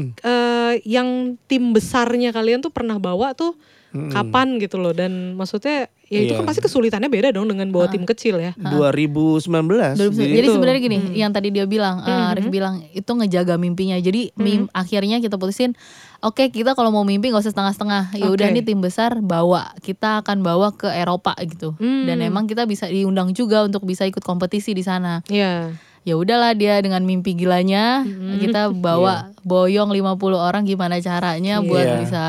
eh, 0.70 0.82
yang 0.84 1.08
tim 1.46 1.72
besarnya 1.72 2.30
kalian 2.30 2.60
tuh 2.60 2.70
pernah 2.70 2.98
bawa 2.98 3.32
tuh 3.32 3.56
Mm-mm. 3.88 4.12
kapan 4.12 4.58
gitu 4.58 4.76
loh 4.76 4.92
dan 4.92 5.34
maksudnya 5.34 5.88
ya 6.06 6.20
itu 6.20 6.32
Iya. 6.32 6.38
kan 6.38 6.46
pasti 6.46 6.60
kesulitannya 6.60 7.08
beda 7.08 7.32
dong 7.32 7.48
dengan 7.48 7.68
bawa 7.68 7.88
tim 7.88 8.04
kecil 8.04 8.36
ya. 8.38 8.52
2019 8.54 9.96
2019. 9.96 10.12
jadi 10.14 10.34
Jadi 10.34 10.44
itu. 10.44 10.54
sebenarnya 10.54 10.82
gini, 10.82 10.98
Hmm. 10.98 11.14
yang 11.14 11.32
tadi 11.32 11.50
dia 11.50 11.64
bilang, 11.64 12.00
eh, 12.02 12.32
Arif 12.32 12.48
bilang 12.48 12.84
itu 12.86 13.08
ngejaga 13.08 13.56
mimpinya. 13.56 13.96
Jadi 13.96 14.32
mim- 14.36 14.68
akhirnya 14.72 15.20
kita 15.20 15.36
putusin, 15.36 15.72
oke 16.20 16.48
kita 16.48 16.74
kalau 16.74 16.90
mau 16.90 17.04
mimpi 17.04 17.28
nggak 17.28 17.42
usah 17.42 17.52
setengah-setengah. 17.52 18.04
Ya 18.14 18.28
udah 18.28 18.48
Oke. 18.48 18.56
nih 18.56 18.64
tim 18.66 18.80
besar 18.80 19.18
bawa, 19.18 19.72
kita 19.80 20.20
akan 20.22 20.38
bawa 20.42 20.72
ke 20.74 20.88
Eropa 20.90 21.32
gitu. 21.42 21.76
Hmm. 21.76 22.04
Dan 22.06 22.20
emang 22.22 22.44
kita 22.44 22.64
bisa 22.64 22.88
diundang 22.88 23.32
juga 23.32 23.64
untuk 23.64 23.84
bisa 23.84 24.04
ikut 24.04 24.22
kompetisi 24.22 24.72
di 24.72 24.82
sana. 24.82 25.24
Iya. 25.26 25.76
Ya 26.08 26.16
udahlah 26.16 26.56
dia 26.56 26.80
dengan 26.80 27.04
mimpi 27.04 27.36
gilanya, 27.36 28.08
kita 28.40 28.72
bawa 28.88 29.36
boyong 29.44 29.92
50 29.92 30.16
orang 30.34 30.64
gimana 30.64 30.96
caranya 30.98 31.60
buat 31.60 31.84
Iya. 31.84 31.98
bisa 32.00 32.24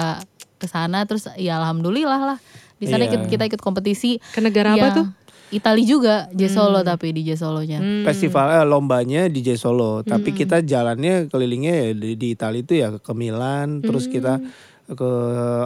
ke 0.58 0.66
sana. 0.66 1.06
Terus 1.06 1.30
ya 1.38 1.56
alhamdulillah 1.56 2.20
lah. 2.26 2.38
Di 2.75 2.87
sana 2.87 3.06
Iya. 3.06 3.14
ikut- 3.14 3.30
kita 3.30 3.47
ikut 3.47 3.58
kompetisi. 3.58 4.18
Ke 4.18 4.42
negara 4.42 4.75
apa 4.75 4.82
Ya, 4.85 4.90
tuh? 4.92 5.06
Itali 5.49 5.80
juga, 5.82 6.28
J 6.30 6.50
Solo 6.50 6.82
tapi 6.82 7.08
di 7.11 7.23
J 7.23 7.32
Solonya. 7.35 7.78
Hmm. 7.78 8.04
festival 8.04 8.52
eh, 8.52 8.66
lombanya 8.66 9.30
di 9.30 9.40
J 9.40 9.56
Solo 9.56 10.02
tapi 10.02 10.37
kita 10.37 10.61
jalannya 10.61 11.25
kelilingnya 11.26 11.73
ya 11.73 11.88
di, 11.94 12.11
di 12.14 12.28
Italia 12.30 12.61
itu 12.61 12.75
ya 12.75 12.88
ke 12.92 13.12
Milan 13.12 13.80
terus 13.80 14.04
kita 14.06 14.42
ke 14.88 15.11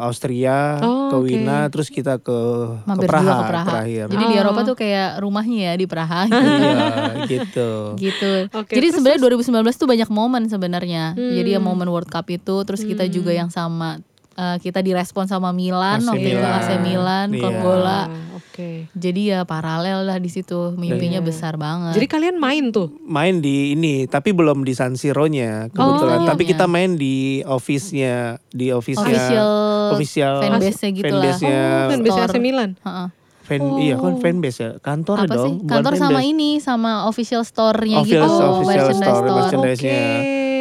Austria, 0.02 0.83
Oh, 0.83 1.14
ke. 1.14 1.17
Wina, 1.25 1.71
terus 1.71 1.87
kita 1.87 2.19
ke, 2.19 2.38
ke 2.83 3.07
Praha, 3.07 3.23
ke 3.37 3.45
Praha. 3.47 3.67
terakhir. 3.69 4.05
Jadi 4.09 4.25
di 4.25 4.35
Oh. 4.35 4.41
Eropa 4.41 4.61
tuh 4.64 4.75
kayak 4.75 5.09
rumahnya 5.19 5.59
ya 5.62 5.75
di 5.75 5.87
Praha. 5.87 6.26
iya, 6.26 6.87
gitu. 7.25 7.71
gitu. 8.05 8.33
Oke, 8.50 8.73
Jadi 8.73 8.87
sebenarnya 8.91 9.21
2019 9.23 9.47
tuh 9.76 9.87
banyak 9.87 10.09
momen 10.09 10.43
sebenarnya. 10.47 11.14
Hmm. 11.14 11.35
Jadi 11.35 11.49
ya 11.50 11.61
momen 11.61 11.87
World 11.87 12.09
Cup 12.09 12.26
itu, 12.29 12.57
terus 12.62 12.83
kita 12.83 13.05
Hmm. 13.05 13.12
juga 13.12 13.31
yang 13.33 13.47
sama 13.49 14.02
eh, 14.33 14.57
kita 14.59 14.81
direspon 14.81 15.29
sama 15.29 15.52
Milan 15.52 16.00
AC 16.00 16.09
waktu 16.09 16.25
itu 16.26 16.41
Milan. 16.41 16.57
AC 16.57 16.69
Milan, 16.81 17.26
Iya. 17.31 17.43
Oke. 18.52 18.85
Jadi 18.92 19.32
ya 19.32 19.42
paralel 19.42 20.04
lah 20.04 20.21
di 20.21 20.28
situ, 20.28 20.76
mimpinya 20.76 21.18
Iya. 21.18 21.25
besar 21.25 21.56
banget. 21.56 21.97
Jadi 21.97 22.04
kalian 22.06 22.37
main 22.37 22.68
tuh. 22.68 22.92
Main 23.00 23.40
di 23.40 23.73
ini, 23.73 24.04
tapi 24.04 24.30
belum 24.30 24.61
di 24.61 24.76
San 24.76 24.92
Siro-nya 24.92 25.73
kebetulan. 25.73 26.21
Oh. 26.21 26.28
Tapi 26.28 26.44
kita 26.44 26.68
main 26.68 26.94
di 26.94 27.40
office-nya, 27.42 28.37
di 28.47 28.68
office-nya 28.68 29.09
official, 29.09 29.49
official 29.90 30.35
fanbase-nya 30.38 30.90
gitu 30.92 31.09
lah. 31.09 31.32
fanbase-nya 31.32 31.61
Oh, 31.64 31.88
fanbase 31.88 32.21
AC. 32.28 32.37
Milan. 32.38 32.71
Heeh. 32.78 33.09
fan 33.42 33.59
Oh. 33.59 33.75
iya 33.75 33.97
kan 33.97 34.14
fanbase 34.16 34.59
ya, 34.59 34.71
kantor 34.78 35.16
Apa 35.18 35.35
dong. 35.35 35.42
sih? 35.42 35.54
Kantor 35.66 35.92
sama 35.97 36.21
fanbase. 36.21 36.30
ini 36.30 36.50
sama 36.59 36.92
official 37.06 37.42
store-nya 37.42 37.99
Official- 37.99 38.23
gitu, 38.23 38.37
official 38.38 38.62
merchandise 38.62 39.00
store, 39.00 39.16
store. 39.18 39.25
merchandise. 39.35 39.80
merchandise-nya 39.82 40.00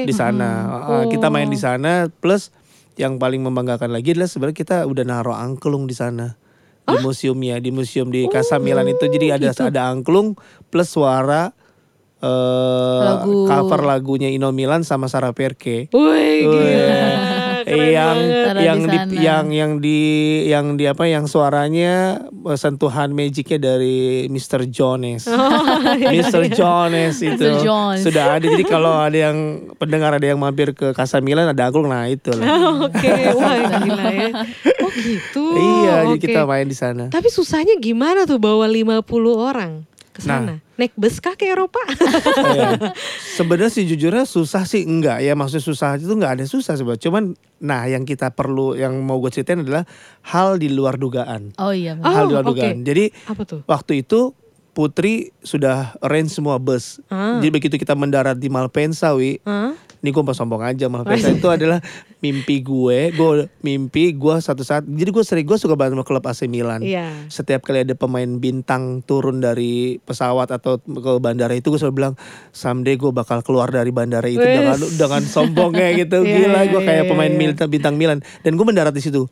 di 0.01 0.13
sana. 0.15 0.49
Ah, 0.81 1.03
kita 1.05 1.27
main 1.27 1.45
di 1.45 1.59
sana 1.59 1.91
plus 2.09 2.49
yang 2.95 3.15
paling 3.17 3.39
membanggakan 3.39 3.89
lagi 3.89 4.11
adalah 4.11 4.25
sebenarnya 4.25 4.57
kita 4.57 4.77
udah 4.83 5.03
naruh 5.03 5.35
angklung 5.35 5.85
di 5.85 5.93
sana. 5.93 6.39
Di 6.81 6.97
museumnya, 6.99 7.61
di 7.61 7.69
museum 7.69 8.09
di 8.09 8.25
Casa 8.27 8.57
Milan 8.57 8.89
itu 8.89 9.05
jadi 9.07 9.37
ada 9.37 9.53
ada 9.53 9.81
angklung 9.93 10.35
plus 10.73 10.89
suara 10.91 11.53
eh 12.21 13.01
Lagu. 13.01 13.49
cover 13.49 13.81
lagunya 13.81 14.29
Ino 14.29 14.53
Milan 14.53 14.85
sama 14.85 15.09
Sarah 15.09 15.33
Perke. 15.33 15.89
Wih, 15.89 16.45
gila. 16.45 17.30
Keren 17.65 17.89
yang 17.91 18.17
banget. 18.17 18.55
Yang 18.61 18.79
di 18.79 18.97
di, 18.97 19.15
yang 19.21 19.45
yang 19.51 19.71
di 19.77 19.99
yang 20.47 20.65
di 20.79 20.85
apa 20.89 21.03
yang 21.05 21.25
suaranya 21.29 22.23
eh, 22.25 22.57
sentuhan 22.57 23.13
magicnya 23.13 23.59
dari 23.73 24.25
Mr. 24.27 24.67
Jones. 24.67 25.29
Mr. 26.15 26.49
Jones 26.51 27.21
itu 27.21 27.37
Mr. 27.37 27.63
Jones. 27.63 28.01
sudah 28.01 28.39
ada. 28.39 28.45
Jadi 28.45 28.63
kalau 28.65 28.97
ada 28.97 29.17
yang 29.29 29.69
pendengar 29.77 30.15
ada 30.15 30.25
yang 30.25 30.39
mampir 30.39 30.73
ke 30.73 30.95
Casa 30.95 31.21
Milan 31.21 31.51
ada 31.51 31.69
angklung 31.69 31.91
nah 31.91 32.07
itu 32.09 32.33
lah. 32.33 32.47
Oke, 32.89 33.13
wah 33.37 33.55
gila 33.83 34.05
ya. 34.09 34.29
Oh 34.81 34.91
gitu. 34.95 35.43
iya, 35.57 35.95
jadi 36.09 36.17
Oke. 36.17 36.25
kita 36.25 36.41
main 36.47 36.67
di 36.67 36.77
sana. 36.77 37.13
Tapi 37.13 37.29
susahnya 37.29 37.77
gimana 37.77 38.25
tuh 38.25 38.41
bawa 38.41 38.65
50 38.65 39.05
orang 39.35 39.90
ke 40.11 40.19
Nah. 40.21 40.43
sana? 40.43 40.53
Naik 40.75 40.93
bus 40.93 41.17
kah 41.17 41.33
ke 41.33 41.47
Eropa? 41.47 41.79
Iya. 41.87 42.91
Sebenarnya 43.37 43.69
sih 43.69 43.85
jujurnya 43.85 44.23
susah 44.23 44.63
sih 44.63 44.83
enggak 44.83 45.19
ya 45.19 45.33
maksudnya 45.33 45.63
susah 45.63 45.95
itu 45.95 46.09
enggak 46.09 46.35
ada 46.35 46.45
susah 46.45 46.73
sebetulnya. 46.73 46.99
Cuman 47.01 47.23
nah 47.57 47.85
yang 47.85 48.01
kita 48.01 48.29
perlu 48.29 48.73
yang 48.73 48.97
mau 48.99 49.17
gue 49.17 49.29
ceritain 49.29 49.61
adalah 49.61 49.87
hal 50.23 50.55
di 50.55 50.67
luar 50.67 50.95
dugaan. 50.95 51.53
Oh 51.55 51.71
iya. 51.71 51.95
Oh, 51.95 52.07
hal 52.07 52.25
di 52.25 52.33
luar 52.33 52.43
oke. 52.43 52.51
dugaan. 52.51 52.77
Jadi 52.81 53.13
Apa 53.25 53.41
tuh? 53.43 53.61
waktu 53.65 54.01
itu 54.01 54.33
Putri 54.71 55.35
sudah 55.39 55.99
arrange 55.99 56.31
semua 56.31 56.55
bus. 56.55 57.03
Ah. 57.07 57.35
Jadi 57.37 57.51
begitu 57.51 57.75
kita 57.75 57.91
mendarat 57.91 58.39
di 58.39 58.47
Malpensa, 58.47 59.11
wi, 59.11 59.43
Hah? 59.43 59.75
Ini 60.01 60.09
gue 60.09 60.23
mau 60.25 60.33
sombong 60.33 60.65
aja 60.65 60.89
Malpensa 60.89 61.29
itu 61.29 61.45
adalah 61.45 61.77
mimpi 62.25 62.65
gue. 62.65 63.13
Gue 63.13 63.45
mimpi 63.61 64.17
gue 64.17 64.35
satu 64.41 64.65
saat. 64.65 64.81
Jadi 64.89 65.09
gue 65.13 65.21
sering 65.21 65.45
gue 65.45 65.57
suka 65.61 65.77
banget 65.77 65.93
sama 65.93 66.03
klub 66.05 66.25
AC 66.25 66.49
Milan. 66.49 66.81
Iya. 66.81 67.29
Setiap 67.29 67.61
kali 67.61 67.85
ada 67.85 67.93
pemain 67.93 68.25
bintang 68.41 69.05
turun 69.05 69.45
dari 69.45 70.01
pesawat 70.01 70.49
atau 70.49 70.81
ke 70.81 71.11
bandara 71.21 71.53
itu 71.53 71.69
gue 71.69 71.77
selalu 71.77 71.95
bilang 72.01 72.13
someday 72.49 72.97
gue 72.97 73.13
bakal 73.13 73.45
keluar 73.45 73.69
dari 73.69 73.93
bandara 73.93 74.25
itu 74.25 74.41
dengan 74.41 74.77
dengan 74.97 75.21
sombongnya 75.21 75.93
gitu. 75.97 76.19
Iya, 76.31 76.47
Gila 76.47 76.61
iya, 76.63 76.71
gue 76.71 76.81
kayak 76.85 77.03
iya, 77.05 77.09
pemain 77.09 77.31
iya. 77.33 77.39
Mil- 77.39 77.69
bintang 77.69 77.95
Milan 77.97 78.19
dan 78.41 78.55
gue 78.55 78.65
mendarat 78.65 78.93
di 78.93 79.03
situ. 79.03 79.27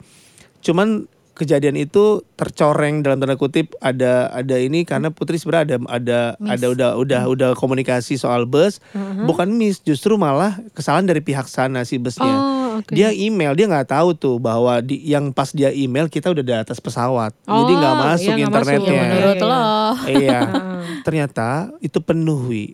Cuman 0.60 1.08
kejadian 1.40 1.74
itu 1.76 2.04
tercoreng 2.34 3.00
dalam 3.00 3.18
tanda 3.18 3.34
kutip 3.34 3.72
ada 3.78 4.28
ada 4.28 4.56
ini 4.56 4.84
karena 4.84 5.08
Putri 5.10 5.36
sebenarnya 5.36 5.64
ada 5.66 5.78
ada 5.90 6.20
Miss. 6.36 6.52
ada 6.54 6.66
udah 6.68 6.90
udah 6.96 7.22
udah 7.26 7.50
komunikasi 7.54 8.16
soal 8.16 8.44
bus 8.44 8.84
Uh-huh. 8.90 9.24
bukan 9.24 9.48
miss 9.50 9.80
justru 9.80 10.16
malah 10.16 10.58
kesalahan 10.72 11.06
dari 11.06 11.20
pihak 11.20 11.46
sana 11.46 11.82
si 11.82 11.96
busnya 11.96 12.26
Oh, 12.28 12.80
oke. 12.80 12.90
dia 12.90 13.10
email 13.10 13.54
dia 13.54 13.66
nggak 13.66 13.88
tahu 13.88 14.12
tuh 14.12 14.36
bahwa 14.36 14.80
di 14.80 15.00
yang 15.02 15.30
pas 15.30 15.48
dia 15.50 15.70
email 15.70 16.06
kita 16.06 16.28
udah 16.28 16.42
di 16.42 16.54
atas 16.54 16.78
pesawat 16.78 17.32
jadi 17.42 17.72
nggak 17.72 17.94
Oh, 17.94 18.02
masuk 18.04 18.32
iya, 18.32 18.44
internetnya 18.44 18.82
masuk. 18.82 18.92
Ya 18.92 19.04
menurut 19.06 19.38
Iya, 19.38 20.40
lo. 20.42 20.60
ternyata 21.06 21.48
itu 21.80 22.00
penuh 22.00 22.40
wi 22.44 22.66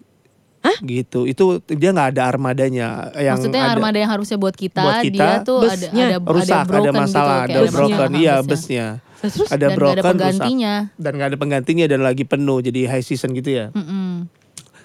gitu. 0.81 1.23
Itu 1.23 1.63
dia 1.67 1.91
nggak 1.91 2.15
ada 2.15 2.21
armadanya 2.27 3.13
yang 3.15 3.37
Maksudnya 3.37 3.61
ada 3.61 3.71
armada 3.75 3.97
yang 3.97 4.11
harusnya 4.11 4.35
buat 4.35 4.55
kita, 4.55 4.81
Buat 4.81 5.03
kita, 5.03 5.15
dia 5.15 5.33
tuh 5.41 5.59
ada 5.63 5.71
busnya 5.71 6.03
ada 6.05 6.17
rusak 6.21 6.57
ada, 6.57 6.67
broken 6.67 6.93
masalah 6.95 7.39
gitu, 7.45 7.59
ada 7.59 7.71
broken. 7.71 8.09
iya 8.15 8.35
busnya. 8.41 8.85
Nah, 9.15 9.29
terus? 9.31 9.49
Ada 9.49 9.65
Dan 9.65 9.73
broken 9.73 9.89
ada 9.89 10.01
rusak. 10.01 10.09
penggantinya. 10.11 10.73
dan 10.95 11.11
nggak 11.15 11.27
ada 11.31 11.37
penggantinya 11.37 11.85
dan 11.87 11.99
lagi 12.01 12.23
penuh 12.23 12.57
jadi 12.59 12.81
high 12.87 13.01
season 13.01 13.31
gitu 13.33 13.49
ya. 13.49 13.65
Mm-mm. 13.71 14.27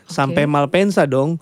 sampai 0.07 0.43
Malpensa 0.43 1.07
dong 1.07 1.39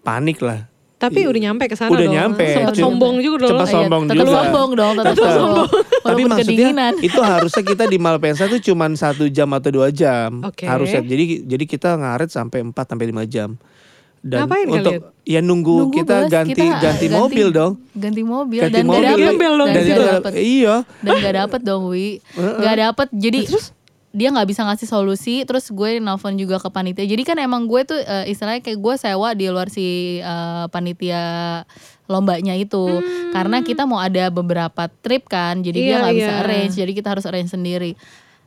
panik 0.00 0.38
lah 0.38 0.68
tapi 0.96 1.28
udah 1.28 1.40
nyampe 1.42 1.68
ke 1.68 1.76
sana 1.76 1.92
Udah 1.92 2.02
dong. 2.02 2.14
nyampe. 2.14 2.44
Sempat 2.48 2.72
Cuma- 2.72 2.84
sombong 2.88 3.14
juga 3.20 3.36
dong. 3.44 3.50
Iya, 3.52 3.66
sombong 3.68 4.02
tetap 4.02 4.16
juga. 4.18 4.32
sombong 4.34 4.70
dong, 4.72 4.92
tetap 4.94 5.12
Tetap. 5.12 5.28
sombong. 5.30 5.68
Tapi 6.00 6.22
maksudnya 6.24 6.44
kedinginan. 6.66 6.92
itu 7.08 7.20
harusnya 7.20 7.62
kita 7.62 7.84
di 7.84 7.98
Malpensa 7.98 8.42
tuh 8.46 8.58
cuman 8.58 8.90
satu 8.94 9.24
jam 9.28 9.48
atau 9.52 9.70
dua 9.70 9.88
jam. 9.90 10.40
Oke. 10.40 10.64
Harusnya. 10.64 11.00
Jadi 11.00 11.24
jadi 11.44 11.64
kita 11.64 11.94
ngaret 11.94 12.28
sampai 12.28 12.64
4 12.64 12.72
sampai 12.72 13.06
5 13.06 13.24
jam. 13.26 13.50
Dan 14.18 14.42
Ngapain 14.42 14.66
untuk 14.66 14.92
ya 15.22 15.38
nunggu, 15.38 15.86
Nunggu 15.86 15.94
kita 15.94 16.16
bus, 16.18 16.32
ganti 16.32 16.50
kita 16.56 16.80
ganti 16.80 17.06
mobil 17.06 17.46
dong. 17.52 17.72
Ganti 17.92 18.22
mobil 18.24 18.58
Ganti 18.58 18.74
dan 18.74 18.84
mobil. 18.84 18.98
gak 18.98 19.14
dapet. 19.14 19.38
Dan 19.38 19.70
Dan 19.70 19.84
itu 19.86 20.02
dapet. 20.02 20.32
iya. 20.34 20.74
Dan 20.98 21.12
gak 21.20 21.34
dapet 21.36 21.60
dong 21.62 21.82
Wi. 21.86 22.08
Gak 22.64 22.76
dapet. 22.80 23.08
Jadi 23.12 23.40
dia 24.16 24.32
nggak 24.32 24.48
bisa 24.48 24.64
ngasih 24.64 24.88
solusi 24.88 25.44
terus 25.44 25.68
gue 25.68 26.00
nelfon 26.00 26.40
juga 26.40 26.56
ke 26.56 26.72
panitia. 26.72 27.04
Jadi 27.04 27.20
kan 27.20 27.36
emang 27.36 27.68
gue 27.68 27.84
tuh 27.84 28.00
eh, 28.00 28.32
istilahnya 28.32 28.64
kayak 28.64 28.80
gue 28.80 28.94
sewa 28.96 29.36
di 29.36 29.52
luar 29.52 29.68
si 29.68 30.18
eh, 30.24 30.64
panitia 30.72 31.22
lombanya 32.08 32.56
itu. 32.56 33.04
Karena 33.36 33.60
kita 33.60 33.84
mau 33.84 34.00
ada 34.00 34.32
beberapa 34.32 34.88
trip 35.04 35.28
kan 35.28 35.60
jadi 35.60 35.76
dia 35.76 35.92
Iya, 35.92 35.98
nggak 36.00 36.16
bisa 36.16 36.32
iya. 36.32 36.40
arrange 36.40 36.74
jadi 36.80 36.92
kita 36.96 37.08
harus 37.12 37.24
arrange 37.28 37.52
sendiri. 37.52 37.92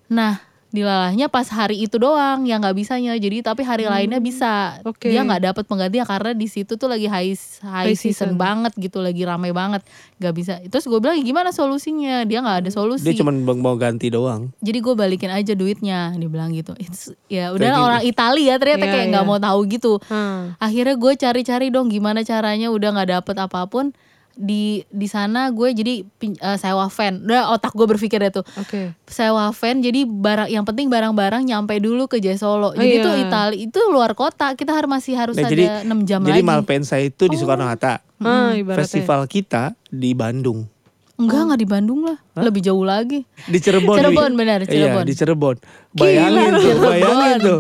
Nah 0.10 0.49
dilalahnya 0.70 1.28
pas 1.28 1.46
hari 1.46 1.82
itu 1.82 1.98
doang 1.98 2.46
yang 2.46 2.62
nggak 2.62 2.78
bisanya 2.78 3.18
jadi 3.18 3.42
tapi 3.42 3.62
hari 3.62 3.86
lainnya 3.86 4.18
bisa 4.18 4.78
Oke. 4.84 5.10
dia 5.10 5.22
nggak 5.22 5.50
dapat 5.50 5.64
penggantinya 5.66 6.06
karena 6.06 6.32
di 6.32 6.46
situ 6.46 6.74
tuh 6.74 6.86
lagi 6.86 7.06
high 7.06 7.34
high, 7.60 7.90
High 7.90 7.98
season. 7.98 8.30
season. 8.30 8.32
banget 8.36 8.78
gitu 8.78 9.02
lagi 9.02 9.22
ramai 9.22 9.50
banget 9.50 9.82
nggak 10.18 10.34
bisa 10.34 10.54
terus 10.64 10.86
gue 10.86 11.00
bilang 11.00 11.18
gimana 11.20 11.50
solusinya 11.50 12.22
dia 12.22 12.40
nggak 12.40 12.58
ada 12.64 12.70
solusi 12.70 13.02
Dia 13.04 13.18
cuma 13.18 13.34
mau 13.34 13.74
ganti 13.76 14.08
doang. 14.08 14.54
jadi 14.60 14.78
gue 14.78 14.94
balikin 14.94 15.30
aja 15.30 15.54
duitnya 15.54 16.14
dia 16.14 16.30
bilang 16.30 16.54
gitu 16.54 16.78
It's- 16.78 17.18
ya 17.26 17.50
udah 17.50 17.70
orang 17.76 18.04
Italia 18.04 18.54
ternyata 18.56 18.86
Iya, 18.86 18.94
kayak 18.94 19.06
nggak 19.10 19.26
iya. 19.26 19.30
mau 19.30 19.40
tahu 19.40 19.60
gitu 19.68 19.94
Hmm. 20.06 20.54
akhirnya 20.58 20.96
gue 20.96 21.14
cari-cari 21.16 21.68
dong 21.70 21.90
gimana 21.90 22.22
caranya 22.22 22.70
udah 22.70 22.90
nggak 22.94 23.10
dapet 23.16 23.36
apa 23.36 23.66
pun 23.66 23.90
di 24.38 24.86
di 24.88 25.08
sana 25.10 25.50
gue 25.52 25.74
jadi 25.74 26.06
eh, 26.06 26.58
sewa 26.62 26.88
van 26.88 27.26
udah 27.26 27.52
otak 27.58 27.74
gue 27.76 27.88
berpikir 27.90 28.22
itu 28.22 28.40
Oke. 28.56 28.94
sewa 29.10 29.52
van 29.52 29.76
jadi 29.82 30.06
barang 30.08 30.48
yang 30.48 30.64
penting 30.64 30.88
barang-barang 30.88 31.44
nyampe 31.44 31.76
dulu 31.82 32.06
ke 32.08 32.22
Jaya 32.22 32.38
Solo 32.40 32.72
jadi 32.78 33.02
iya. 33.02 33.06
tuh 33.06 33.14
Itali 33.20 33.58
itu 33.68 33.80
luar 33.90 34.16
kota 34.16 34.54
kita 34.54 34.72
harus 34.72 34.88
masih 34.90 35.14
harus 35.18 35.36
Nah, 35.40 35.48
ada 35.48 35.54
jadi 35.56 35.66
6 35.88 36.08
jam 36.10 36.20
jadi 36.24 36.44
lagi 36.44 36.48
Malpensa 36.48 36.96
itu 37.00 37.24
di 37.32 37.36
Soekarno 37.40 37.64
Hatta. 37.68 38.04
Ah, 38.20 38.52
ibaratnya. 38.52 38.84
Festival 38.84 39.24
kita 39.32 39.72
di 39.88 40.12
Bandung. 40.12 40.68
enggak 41.20 41.52
nggak 41.52 41.60
di 41.60 41.68
Bandung 41.68 42.00
lah 42.08 42.16
lebih 42.40 42.64
jauh 42.64 42.88
lagi 42.88 43.28
Di 43.44 43.60
Cirebon. 43.60 44.00
Cirebon, 44.00 44.40
benar, 44.40 44.64
Cirebon. 44.64 45.04
Iya, 45.04 45.10
di 45.12 45.14
Cirebon. 45.20 45.56
Bayangin 45.92 46.52
tuh, 46.56 46.64
Cirebon. 46.64 46.92
bayangin 46.96 47.38
tuh. 47.44 47.60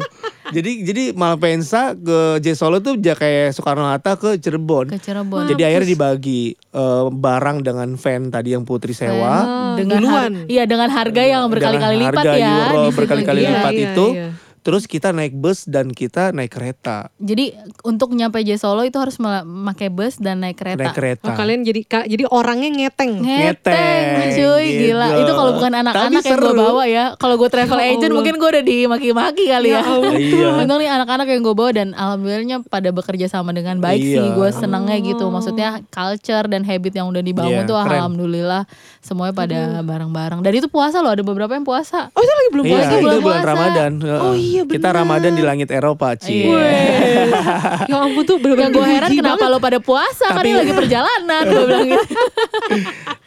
Jadi 0.49 0.71
jadi 0.81 1.03
Malpensa 1.13 1.93
ke 1.93 2.19
J 2.39 2.53
Solo 2.53 2.79
tuh 2.79 2.97
kayak 3.15 3.51
Soekarno 3.51 3.85
Hatta 3.85 4.15
ke 4.15 4.35
Cirebon. 4.35 4.89
ke 4.89 4.97
Cirebon 4.97 5.45
Jadi 5.45 5.61
akhirnya 5.61 5.89
dibagi 5.89 6.41
eh, 6.51 7.05
barang 7.07 7.57
dengan 7.61 7.93
van 7.93 8.21
tadi 8.27 8.49
yang 8.51 8.63
Putri 8.63 8.91
sewa. 8.91 9.33
Ah, 9.39 9.73
dengan 9.75 9.97
duluan. 9.97 10.31
iya 10.45 10.65
dengan 10.65 10.89
harga 10.89 11.21
yang 11.21 11.45
berkali-kali 11.47 11.95
lipat 11.99 12.15
harga 12.19 12.33
ya 12.35 12.53
euro 12.67 12.81
berkali-kali 12.91 13.39
Iya. 13.39 13.49
lipat 13.51 13.71
Iya, 13.71 13.87
itu. 13.87 14.05
iya. 14.11 14.27
Terus 14.69 14.85
kita 14.85 15.09
naik 15.09 15.33
bus 15.33 15.65
dan 15.65 15.89
kita 15.89 16.29
naik 16.29 16.53
kereta. 16.53 17.09
Jadi 17.17 17.51
untuk 17.81 18.13
nyampe 18.13 18.37
Jaya 18.39 18.55
Solo 18.55 18.85
itu 18.85 18.95
harus 18.95 19.17
memakai 19.17 19.89
bus 19.89 20.15
dan 20.15 20.39
naik 20.39 20.55
kereta. 20.55 20.77
Naik 20.79 20.93
kereta. 20.93 21.25
Oh, 21.25 21.33
kalian 21.33 21.61
jadi 21.63 21.81
ka- 21.81 22.05
jadi 22.05 22.29
orangnya 22.29 22.69
ngeteng. 22.69 23.17
Ngeteng, 23.17 23.73
Ngeteng, 23.73 24.35
cuy, 24.35 24.65
gitu. 24.67 24.81
gila 24.87 25.07
itu 25.17 25.31
kalau 25.31 25.51
bukan 25.51 25.73
anak-anak 25.75 26.21
yang 26.21 26.37
gue 26.37 26.53
bawa 26.55 26.83
ya. 26.85 27.05
Kalau 27.15 27.35
gue 27.35 27.49
travel 27.49 27.75
Ya 27.75 27.85
agent 27.89 28.03
Allah. 28.03 28.13
mungkin 28.13 28.33
gue 28.35 28.49
udah 28.51 28.63
dimaki-maki 28.63 29.43
kali 29.47 29.69
ya. 29.69 29.81
Ya. 29.81 29.81
Iya. 30.11 30.47
Untung 30.61 30.77
nih 30.77 30.89
anak-anak 30.91 31.27
yang 31.27 31.41
gue 31.41 31.55
bawa 31.55 31.71
dan 31.71 31.87
alhamdulillahnya 31.91 32.57
pada 32.63 32.89
bekerja 32.89 33.25
sama 33.25 33.49
dengan 33.49 33.79
baik 33.79 33.97
sih. 33.99 34.21
Iya. 34.21 34.37
Gue 34.37 34.49
senangnya 34.51 34.99
gitu. 34.99 35.25
Maksudnya 35.27 35.81
culture 35.89 36.45
dan 36.45 36.61
habit 36.61 36.93
yang 36.93 37.07
udah 37.07 37.19
dibangun 37.19 37.63
Iya, 37.63 37.65
tuh 37.65 37.77
keren. 37.79 37.97
alhamdulillah 37.97 38.63
semuanya 38.99 39.33
pada 39.33 39.59
bareng-bareng. 39.81 40.39
Dan 40.39 40.53
itu 40.53 40.67
puasa 40.67 40.99
loh, 40.99 41.09
ada 41.09 41.21
beberapa 41.21 41.49
yang 41.49 41.63
puasa. 41.63 42.11
Oh 42.11 42.19
itu 42.19 42.29
lagi 42.29 42.49
belum 42.51 42.65
Iya, 42.65 42.75
lagi 42.75 42.85
itu 42.85 42.97
bulan 42.99 43.17
bulan 43.17 43.39
puasa. 43.39 43.49
Ramadan. 43.49 43.91
Oh 44.19 44.35
iya, 44.35 44.58
Kita 44.61 44.89
bener. 44.89 44.97
Ramadan 44.97 45.31
di 45.31 45.41
langit 45.41 45.69
Eropa, 45.69 46.13
Ci. 46.13 46.43
Iya. 46.43 46.59
ya 47.85 47.97
ampun 47.99 48.23
tuh 48.23 48.37
bener-bener 48.37 48.65
Yang 48.65 48.75
gue 48.75 48.85
heran 48.89 49.09
kenapa 49.13 49.37
banget. 49.39 49.51
lo 49.51 49.59
pada 49.59 49.79
puasa 49.79 50.25
kan 50.27 50.37
Tapi- 50.37 50.49
ini 50.49 50.57
lagi 50.57 50.73
perjalanan 50.73 51.43
gue 51.45 51.63
bilang 51.63 51.87
gitu. 51.87 52.15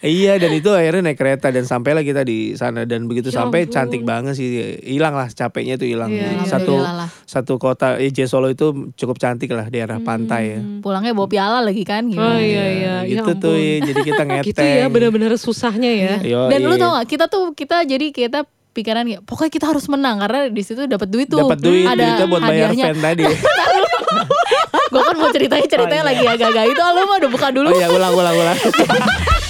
Iya 0.02 0.34
dan 0.34 0.50
itu 0.50 0.66
akhirnya 0.68 1.02
naik 1.04 1.14
kereta 1.16 1.46
dan 1.48 1.62
sampailah 1.62 2.02
kita 2.02 2.22
di 2.22 2.52
sana 2.52 2.82
dan 2.82 3.06
begitu 3.06 3.30
Ya 3.30 3.38
sampai 3.38 3.64
ampun. 3.64 3.72
cantik 3.72 4.02
banget 4.02 4.34
sih 4.34 4.48
hilang 4.82 5.14
lah 5.14 5.30
capeknya 5.30 5.78
tuh 5.78 5.86
hilang 5.86 6.10
Iya, 6.10 6.42
satu 6.42 6.74
lah. 6.74 7.06
satu 7.22 7.54
kota 7.56 7.96
eh, 7.96 8.10
Solo 8.24 8.48
itu 8.48 8.90
cukup 8.92 9.16
cantik 9.16 9.50
lah 9.50 9.66
daerah 9.68 9.98
pantai 9.98 10.42
ya. 10.48 10.60
Pulangnya 10.80 11.12
bawa 11.12 11.28
piala 11.28 11.58
lagi 11.60 11.82
kan 11.82 12.02
Oh 12.04 12.10
gimana. 12.10 12.34
iya 12.36 12.64
iya. 12.72 12.94
Ya 12.98 13.10
gitu 13.14 13.30
tuh 13.36 13.54
ampun. 13.54 13.62
ya, 13.62 13.76
jadi 13.84 14.00
kita 14.02 14.22
ngeteng. 14.24 14.46
Gitu 14.52 14.62
ya 14.62 14.86
bener-bener 14.88 15.30
susahnya 15.36 15.90
ya. 15.90 16.14
Yoi. 16.20 16.50
Dan 16.50 16.60
lu 16.64 16.74
tau 16.76 16.90
gak 16.92 17.06
kita 17.08 17.24
tuh 17.26 17.44
kita 17.52 17.82
jadi 17.84 18.06
kita 18.10 18.42
pikiran 18.73 19.05
ya 19.05 19.19
pokoknya 19.21 19.52
kita 19.52 19.67
harus 19.69 19.85
menang 19.87 20.17
karena 20.25 20.49
di 20.49 20.62
situ 20.64 20.88
dapat 20.88 21.09
duit 21.12 21.29
tuh. 21.29 21.45
Dapat 21.45 21.61
duit, 21.61 21.87
ada 21.87 22.00
duitnya 22.00 22.26
buat 22.26 22.43
bayar 22.43 22.69
hadiahnya. 22.73 22.85
fan 22.88 22.99
tadi. 23.00 23.25
Gue 24.93 25.00
kan 25.00 25.17
mau 25.17 25.31
ceritanya 25.33 25.67
ceritanya 25.69 26.05
lagi 26.05 26.25
agak-agak 26.25 26.64
itu. 26.69 26.81
Oh, 26.85 26.93
lu 26.93 27.00
mah 27.09 27.17
udah 27.17 27.31
buka 27.33 27.49
dulu. 27.49 27.69
Oh 27.73 27.76
iya 27.76 27.88
ulang 27.88 28.12
ulang 28.12 28.37
ulang. 28.37 28.59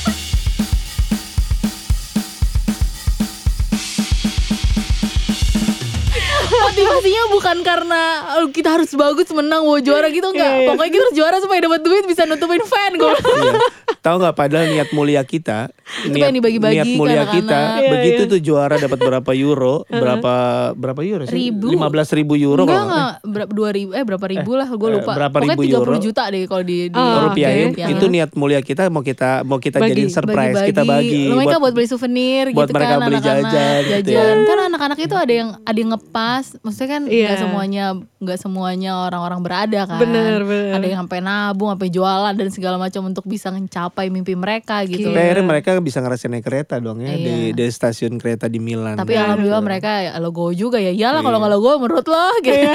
Motivasinya 7.02 7.34
bukan 7.34 7.56
karena 7.62 8.02
oh, 8.36 8.46
kita 8.48 8.68
harus 8.72 8.94
bagus 8.94 9.26
menang 9.28 9.66
mau 9.66 9.74
juara 9.76 10.06
gitu 10.08 10.22
enggak. 10.24 10.46
Iya, 10.46 10.54
iya. 10.56 10.68
Pokoknya 10.70 10.90
kita 10.92 11.02
harus 11.02 11.16
juara 11.16 11.36
supaya 11.38 11.58
dapat 11.60 11.80
duit 11.82 12.04
bisa 12.06 12.22
nutupin 12.24 12.62
fan 12.62 12.94
gue. 12.94 13.10
iya. 13.42 13.58
Tahu 14.00 14.16
nggak 14.18 14.34
padahal 14.36 14.66
niat 14.68 14.90
mulia 14.90 15.22
kita, 15.22 15.70
niat, 16.04 16.10
pengen 16.12 16.34
dibagi-bagi 16.36 16.74
niat 16.76 16.90
mulia 16.92 17.22
anak-anak. 17.22 17.34
kita, 17.36 17.60
Iya, 17.76 17.88
begitu 17.88 18.20
iya. 18.20 18.30
tuh 18.30 18.40
juara 18.40 18.74
dapat 18.76 18.98
berapa 19.00 19.30
euro, 19.32 19.74
berapa 19.92 20.34
berapa 20.72 21.00
euro 21.00 21.22
sih? 21.24 21.34
Ribu. 21.40 21.70
Lima 21.70 21.86
belas 21.86 22.10
ribu 22.10 22.34
euro 22.36 22.62
Enggak 22.62 22.74
kalau 22.76 22.86
enggak 22.88 23.12
berapa 23.24 23.50
dua 23.52 23.70
ribu 23.72 23.90
eh 23.92 24.04
berapa 24.04 24.26
ribu 24.28 24.50
lah 24.54 24.68
gue 24.68 24.88
Eh, 24.88 24.94
lupa. 24.96 25.12
berapa 25.12 25.36
Pokoknya 25.36 25.54
ribu 25.54 25.62
30 25.64 25.74
euro? 25.76 25.92
juta 26.00 26.22
deh 26.28 26.42
kalau 26.44 26.62
di, 26.62 26.78
di 26.88 26.98
Ah, 26.98 27.18
rupiahin 27.24 27.66
oke. 27.72 27.82
itu 27.88 28.04
niat 28.08 28.30
mulia 28.32 28.60
kita 28.60 28.82
mau 28.88 29.02
kita 29.02 29.30
mau 29.42 29.58
kita 29.58 29.78
Bagi, 29.78 29.90
jadiin 29.92 30.10
surprise 30.10 30.54
bagi-bagi. 30.56 30.68
kita 30.68 30.82
bagi 30.84 31.22
Lu 31.24 31.34
mereka 31.36 31.56
buat, 31.58 31.72
beli 31.72 31.86
souvenir 31.86 32.44
buat 32.48 32.62
gitu 32.64 32.72
mereka 32.72 32.90
kan 32.92 33.00
beli 33.04 33.16
anak-anak. 33.16 33.52
jajan 33.52 33.80
gitu 33.80 33.92
jajan. 34.08 34.34
ya. 34.36 34.44
Kan 34.44 34.58
anak-anak 34.68 34.98
itu 35.00 35.14
ada 35.16 35.32
yang 35.32 35.48
ada 35.60 35.78
yang 35.78 35.90
ngepas. 35.92 36.44
Maksudnya 36.60 36.91
kan 36.92 37.02
Iya. 37.04 37.26
nggak 37.26 37.38
semuanya 37.40 37.84
nggak 38.22 38.38
semuanya 38.38 38.92
orang-orang 39.02 39.40
berada 39.40 39.80
kan. 39.84 39.98
Bener, 39.98 40.40
bener. 40.42 40.72
Ada 40.76 40.86
yang 40.86 41.00
sampai 41.02 41.18
nabung, 41.18 41.72
sampai 41.72 41.88
jualan 41.88 42.34
dan 42.34 42.48
segala 42.48 42.76
macam 42.76 43.02
untuk 43.04 43.24
bisa 43.24 43.48
mencapai 43.48 44.06
mimpi 44.06 44.32
mereka 44.32 44.84
gitu. 44.84 45.08
Tapi 45.08 45.18
akhirnya 45.18 45.46
mereka 45.48 45.70
bisa 45.78 45.98
ngerasain 45.98 46.28
naik 46.28 46.44
kereta 46.44 46.76
dong 46.76 47.00
ya 47.00 47.12
di, 47.12 47.50
Iya. 47.50 47.56
di 47.56 47.64
stasiun 47.66 48.16
kereta 48.16 48.46
di 48.46 48.60
Milan. 48.60 48.94
Tapi 48.94 49.12
alhamdulillah 49.14 49.58
mereka 49.60 49.90
ya 50.02 50.12
logo 50.16 50.52
juga 50.52 50.76
ya. 50.76 50.92
Iyalah 50.92 51.20
kalau 51.20 51.36
Iya. 51.36 51.42
nggak 51.42 51.54
logo 51.56 51.70
menurut 51.80 52.06
lo 52.06 52.26
gitu. 52.40 52.68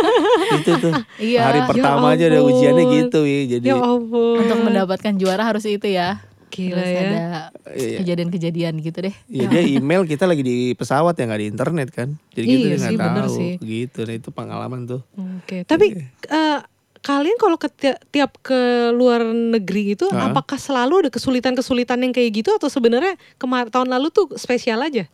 itu 0.56 0.72
tuh 0.80 0.92
Iya. 1.18 1.40
hari 1.44 1.60
Ya 1.60 1.66
pertama 1.68 2.06
aja 2.10 2.24
ada 2.26 2.40
ujiannya 2.40 2.84
gitu 2.96 3.20
ya. 3.22 3.40
Jadi 3.50 3.66
Ya 3.66 3.76
ampun. 3.76 4.36
Untuk 4.40 4.58
mendapatkan 4.62 5.12
juara 5.14 5.42
harus 5.44 5.64
itu 5.64 5.86
ya. 5.86 6.18
Gila 6.50 6.76
Terus 6.76 6.90
ya. 6.90 7.00
ada 7.00 7.22
Iya. 7.70 7.98
kejadian-kejadian 7.98 8.74
gitu 8.78 8.98
deh. 9.00 9.14
ya 9.26 9.46
dia 9.46 9.62
email 9.62 10.02
kita 10.02 10.26
lagi 10.26 10.42
di 10.42 10.56
pesawat 10.74 11.14
ya 11.14 11.24
nggak 11.24 11.38
di 11.38 11.48
internet 11.48 11.88
kan. 11.90 12.08
Jadi 12.30 12.44
gitu 12.44 12.58
Iya 12.60 12.66
dia 12.66 12.76
sih, 12.76 12.82
nggak 12.82 12.98
bener 13.00 13.24
tahu 13.24 13.36
sih. 13.36 13.52
gitu. 13.56 13.98
Nah 14.02 14.14
itu 14.16 14.28
pengalaman 14.30 14.80
tuh. 14.84 15.00
Oke, 15.14 15.62
tapi 15.62 15.94
eh, 16.26 16.58
kalian 17.00 17.36
kalau 17.36 17.56
ke 17.56 17.68
ti- 17.70 18.00
tiap 18.10 18.36
ke 18.40 18.58
luar 18.90 19.24
negeri 19.24 19.94
itu 19.94 20.04
Hah? 20.06 20.28
apakah 20.28 20.58
selalu 20.58 21.06
ada 21.06 21.10
kesulitan-kesulitan 21.10 21.96
yang 21.96 22.10
kayak 22.10 22.30
gitu 22.34 22.50
atau 22.52 22.66
sebenarnya 22.66 23.14
kemarin 23.36 23.70
tahun 23.70 23.88
lalu 23.88 24.10
tuh 24.10 24.26
spesial 24.34 24.82
aja? 24.82 25.06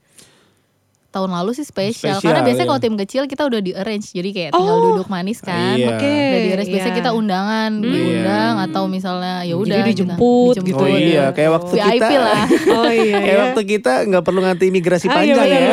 Tahun 1.16 1.32
lalu 1.32 1.50
sih 1.52 1.64
spesial, 1.64 2.12
Spesial, 2.12 2.20
karena 2.20 2.44
biasanya 2.44 2.60
iya. 2.60 2.70
kalau 2.70 2.82
tim 2.82 2.96
kecil 2.98 3.22
kita 3.24 3.42
udah 3.42 3.56
di 3.58 3.72
arrange 3.72 4.12
jadi 4.12 4.28
kayak 4.28 4.50
tinggal 4.52 4.76
Oh. 4.76 4.84
duduk 4.92 5.08
manis 5.08 5.40
kan. 5.40 5.72
Iya. 5.74 5.96
Oke. 5.96 6.12
Udah 6.12 6.38
di 6.38 6.50
arrange 6.52 6.70
biasanya 6.70 6.92
iya. 6.92 7.00
kita 7.00 7.10
undangan, 7.10 7.70
diundang 7.80 8.54
atau 8.62 8.82
misalnya 8.84 9.34
ya 9.40 9.54
udah 9.54 9.64
Jadi 9.72 9.80
gitu. 9.86 10.04
dijemput 10.04 10.54
gitu 10.60 10.76
Oh 10.76 10.84
ya. 10.86 11.00
iya, 11.00 11.24
kayak 11.32 11.50
waktu 11.50 11.72
VIP 11.74 11.88
kita 11.96 12.08
lah. 12.20 12.44
Oh 12.76 12.84
iya. 12.86 13.16
kayak 13.16 13.32
ya. 13.32 13.42
waktu 13.42 13.60
kita 13.66 13.92
nggak 14.04 14.22
perlu 14.22 14.40
ngantri 14.42 14.66
imigrasi 14.68 15.06
Ah, 15.06 15.24
iya, 15.24 15.34
panjang 15.34 15.48
ya. 15.48 15.60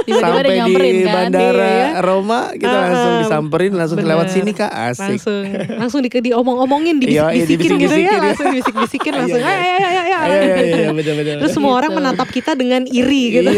Tiba-tiba 0.00 0.20
Sampai 0.40 0.56
nyamperin 0.56 0.90
di 0.90 1.04
kan. 1.04 1.14
bandara 1.14 1.60
Iya, 1.60 1.76
ya. 1.76 1.88
Roma 2.00 2.40
kita 2.52 2.72
Ah, 2.72 2.80
langsung 2.82 3.12
ah, 3.12 3.20
disamperin 3.20 3.72
langsung 3.76 3.98
bener. 4.00 4.10
lewat 4.10 4.26
sini 4.30 4.52
kak 4.52 4.72
asik. 4.72 5.04
langsung 5.20 5.44
langsung 5.76 6.00
di 6.00 6.08
diomong-omongin 6.10 6.96
Iya, 6.98 7.28
iya, 7.30 7.44
dibisik-bisikin 7.44 7.76
gitu 7.78 7.92
ya 7.92 8.16
dibisik-bisikin, 8.16 8.18
langsung 8.18 8.46
dibisik-bisikin 8.48 9.12
langsung 9.20 9.40
Iya, 9.40 9.52
iya. 9.52 9.78
Iya 10.00 10.20
iya 10.24 10.56
iya 10.64 10.90
betul-betul. 10.90 11.36
terus 11.38 11.52
semua 11.52 11.72
orang 11.74 11.90
Gitu. 11.90 11.98
menatap 11.98 12.28
kita 12.30 12.52
dengan 12.54 12.82
iri 12.86 13.22
gitu 13.34 13.50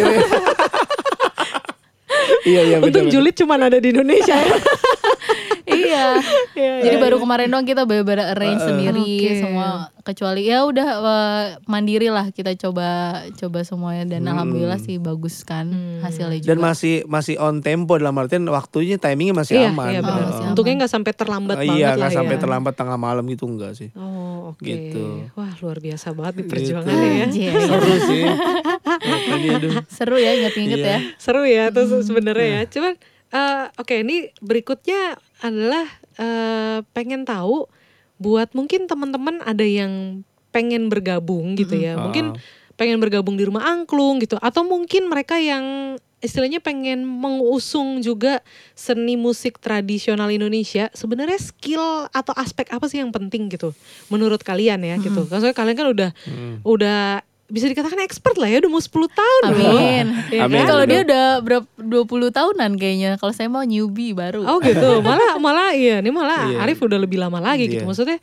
Iya. 2.43 2.45
Iya 2.45 2.63
iya 2.65 2.77
untung 2.79 3.07
betul. 3.07 3.15
julid 3.15 3.35
cuma 3.35 3.55
ada 3.57 3.77
di 3.77 3.89
Indonesia 3.89 4.35
ya 4.35 4.57
iya. 5.65 6.05
Iya, 6.53 6.73
Jadi 6.83 6.97
iya, 6.97 7.01
baru 7.01 7.17
iya. 7.17 7.23
kemarin 7.23 7.49
doang 7.49 7.65
kita 7.65 7.83
bener-bener 7.83 8.27
arrange 8.29 8.61
sendiri 8.61 9.09
Oke. 9.25 9.39
semua 9.39 9.69
kecuali 10.03 10.43
ya 10.45 10.65
udah 10.65 10.89
eh, 10.99 11.43
mandiri 11.65 12.09
lah 12.09 12.29
kita 12.29 12.53
coba 12.59 12.89
coba 13.33 13.59
semuanya 13.63 14.05
dan 14.09 14.27
alhamdulillah 14.27 14.77
sih 14.77 14.99
bagus 14.99 15.41
kan 15.43 15.71
hasilnya 16.03 16.39
juga. 16.39 16.49
Dan 16.49 16.59
masih 16.61 16.95
masih 17.07 17.39
on 17.39 17.63
tempo 17.63 17.95
dalam 17.95 18.13
artian 18.17 18.43
waktunya 18.45 18.99
timingnya 18.99 19.33
masih 19.37 19.55
iya 19.57 19.71
aman. 19.71 19.89
iya 19.89 20.01
benar 20.01 20.21
Oh, 20.21 20.29
masih 20.29 20.45
untungnya 20.51 20.75
nggak 20.77 20.93
sampai 20.93 21.13
terlambat 21.15 21.57
Eh, 21.57 21.61
banget 21.63 21.79
iya 21.79 21.87
lah 21.89 21.95
nggak 21.97 22.11
ya 22.11 22.19
sampai 22.19 22.37
terlambat 22.37 22.75
tengah 22.75 22.99
malam 22.99 23.25
gitu 23.25 23.45
enggak 23.47 23.73
sih. 23.73 23.89
oh 23.95 24.12
oke 24.53 24.63
Gitu. 24.63 25.05
wah 25.33 25.53
luar 25.59 25.79
biasa 25.79 26.13
banget 26.13 26.35
di 26.35 26.43
Gitu. 26.43 26.51
perjuangannya 26.51 27.09
ya 27.11 27.25
Anjay. 27.25 27.53
Seru 27.71 27.95
sih. 28.03 28.25
Makanya 28.85 29.51
aduh. 29.57 29.73
Seru 29.87 30.17
ya 30.17 30.31
inget-inget 30.35 30.79
Iya. 30.79 30.89
ya. 30.89 30.99
seru 31.17 31.43
ya 31.43 31.65
tuh 31.69 31.85
Hmm. 31.89 32.03
sebenarnya 32.03 32.45
Iya. 32.45 32.59
ya 32.59 32.71
cuman 32.71 32.93
eh, 33.33 33.65
oke 33.75 33.95
ini 33.97 34.17
berikutnya 34.39 35.01
adalah 35.41 35.87
eh, 36.15 36.79
pengen 36.93 37.25
tahu 37.25 37.67
buat 38.17 38.53
mungkin 38.53 38.85
teman-teman 38.85 39.41
ada 39.41 39.65
yang 39.65 40.23
pengen 40.51 40.87
bergabung 40.87 41.57
gitu 41.57 41.75
ya 41.75 41.97
mungkin 41.97 42.37
Ah. 42.37 42.41
pengen 42.75 42.99
bergabung 42.99 43.35
di 43.35 43.43
rumah 43.43 43.65
angklung 43.67 44.21
gitu 44.21 44.37
atau 44.37 44.63
mungkin 44.63 45.09
mereka 45.09 45.37
yang 45.37 45.97
istilahnya 46.23 46.59
pengen 46.59 47.03
mengusung 47.03 47.99
juga 47.99 48.41
seni 48.73 49.15
musik 49.15 49.59
tradisional 49.59 50.31
Indonesia 50.31 50.87
sebenarnya 50.93 51.37
skill 51.37 51.83
atau 52.09 52.33
aspek 52.33 52.71
apa 52.71 52.87
sih 52.87 52.99
yang 52.99 53.11
penting 53.11 53.51
gitu 53.51 53.75
menurut 54.07 54.41
kalian 54.41 54.81
ya 54.81 54.97
gitu 54.97 55.27
soalnya 55.27 55.53
kalian 55.53 55.75
kan 55.75 55.89
udah 55.89 56.11
Hmm. 56.23 56.63
udah 56.63 57.21
bisa 57.47 57.67
dikatakan 57.67 58.01
expert 58.01 58.39
lah 58.39 58.47
ya 58.47 58.65
udah 58.65 58.71
mau 58.71 58.81
10 58.81 58.89
tahun 59.13 59.43
loh. 59.53 59.77
Amin. 59.77 60.07
Ya 60.33 60.49
Amin. 60.49 60.57
kan? 60.57 60.73
Kalau 60.73 60.85
dia 60.87 61.05
udah 61.05 61.25
berapa 61.39 61.67
20 61.77 62.33
tahunan 62.33 62.71
kayaknya. 62.81 63.21
Kalau 63.21 63.33
saya 63.37 63.53
mau 63.53 63.61
newbie 63.61 64.17
baru. 64.17 64.41
Oh 64.41 64.57
gitu, 64.57 65.05
malah 65.05 65.37
malah 65.37 65.77
iya, 65.77 66.01
ini 66.01 66.09
malah 66.09 66.49
Iya. 66.49 66.65
Arif 66.65 66.81
udah 66.81 66.97
lebih 66.97 67.21
lama 67.21 67.45
lagi 67.45 67.69
gitu. 67.69 67.85
Iya. 67.85 67.89
Maksudnya 67.93 68.19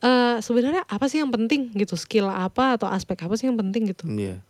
eh 0.00 0.36
sebenarnya 0.40 0.88
apa 0.88 1.04
sih 1.04 1.20
yang 1.20 1.28
penting 1.28 1.68
gitu? 1.76 1.94
Skill 1.94 2.26
apa 2.26 2.80
atau 2.80 2.88
aspek 2.88 3.20
apa 3.20 3.36
sih 3.36 3.44
yang 3.44 3.60
penting 3.60 3.92
gitu? 3.92 4.08
Iya. 4.08 4.40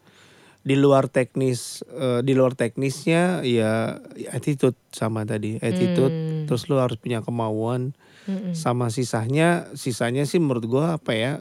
Di 0.62 0.78
luar 0.78 1.10
teknis, 1.10 1.82
eh, 1.90 2.22
di 2.22 2.32
luar 2.38 2.54
teknisnya 2.54 3.42
ya 3.42 3.98
attitude 4.30 4.78
sama 4.94 5.26
tadi, 5.26 5.58
attitude. 5.58 6.14
Hmm. 6.14 6.44
Terus 6.46 6.70
lu 6.70 6.78
harus 6.78 6.98
punya 6.98 7.18
kemauan. 7.22 7.98
Mm-mm. 8.22 8.54
Sama 8.54 8.86
sisanya, 8.86 9.66
sisanya 9.74 10.22
sih 10.22 10.38
menurut 10.38 10.64
gua 10.70 11.02
apa 11.02 11.10
ya? 11.10 11.32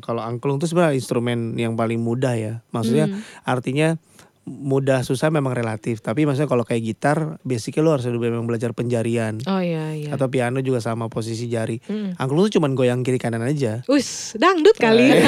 Kalau 0.00 0.24
angklung 0.24 0.56
itu 0.56 0.72
sebenarnya 0.72 0.96
instrumen 0.96 1.60
yang 1.60 1.76
paling 1.76 2.00
mudah 2.00 2.32
ya. 2.32 2.54
Maksudnya 2.72 3.12
Hmm. 3.12 3.20
artinya 3.44 4.00
mudah 4.44 5.00
susah 5.00 5.32
memang 5.32 5.56
relatif. 5.56 6.04
Tapi 6.04 6.28
maksudnya 6.28 6.48
kalau 6.48 6.68
kayak 6.68 6.82
gitar, 6.84 7.40
basicnya 7.42 7.80
lu 7.80 7.90
harus 7.96 8.04
memang 8.08 8.44
belajar 8.44 8.76
penjarian. 8.76 9.40
Oh 9.48 9.60
iya 9.60 9.96
iya. 9.96 10.10
Atau 10.12 10.28
piano 10.28 10.60
juga 10.60 10.84
sama 10.84 11.08
posisi 11.08 11.48
jari. 11.48 11.80
Mm-mm. 11.80 12.20
Angklung 12.20 12.48
tuh 12.48 12.60
cuman 12.60 12.76
goyang 12.76 13.00
kiri 13.00 13.16
kanan 13.16 13.40
aja. 13.40 13.80
Us, 13.88 14.36
dangdut 14.36 14.76
kali. 14.76 15.16
Eh. 15.16 15.24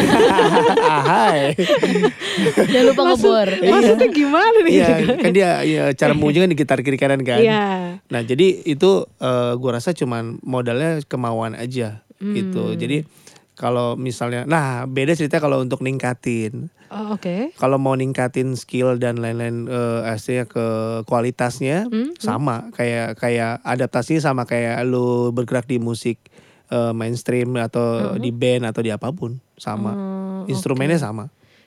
Ahai. 1.01 1.57
Jangan 2.69 2.87
lupa 2.93 3.03
ngebor. 3.13 3.49
Maksudnya 3.65 4.09
gimana 4.13 4.57
nih? 4.63 4.73
Iya, 4.77 4.97
kan 5.17 5.31
dia 5.33 5.51
ya, 5.65 5.85
cara 5.97 6.13
menguji 6.13 6.45
kan 6.45 6.51
di 6.53 6.59
gitar 6.59 6.79
kiri 6.85 7.01
kanan 7.01 7.25
kan. 7.25 7.41
Iya. 7.41 7.67
Nah, 8.01 8.21
jadi 8.21 8.69
itu 8.69 9.09
eh, 9.21 9.53
gua 9.57 9.81
rasa 9.81 9.97
cuman 9.97 10.45
modalnya 10.45 11.01
kemauan 11.09 11.57
aja 11.57 12.05
gitu. 12.21 12.73
Hmm. 12.73 12.79
Jadi 12.79 13.05
kalau 13.57 13.97
misalnya 13.97 14.45
nah 14.45 14.85
beda 14.85 15.17
cerita 15.17 15.41
kalau 15.41 15.59
untuk 15.59 15.81
ningkatin. 15.81 16.69
Oh, 16.87 17.19
Oke. 17.19 17.51
Kalau 17.59 17.83
mau 17.83 17.99
ningkatin 17.99 18.55
skill 18.55 18.95
dan 18.95 19.19
lain-lain 19.19 19.67
eh 19.67 20.01
artinya 20.07 20.47
ke 20.47 20.67
kualitasnya 21.03 21.91
Hmm, 21.91 22.15
sama 22.15 22.71
kayak 22.71 23.19
kayak 23.19 23.59
adaptasinya 23.67 24.23
sama 24.23 24.47
kayak 24.47 24.87
lu 24.87 25.35
bergerak 25.35 25.67
di 25.67 25.83
musik 25.83 26.21
eh, 26.71 26.93
mainstream 26.95 27.59
atau 27.59 28.15
di 28.15 28.31
band 28.31 28.71
atau 28.71 28.87
di 28.87 28.95
apa 28.95 29.11
pun 29.11 29.43
sama. 29.59 29.97
Hmm, 29.97 30.47
Instrumennya 30.47 31.01
sama. 31.01 31.27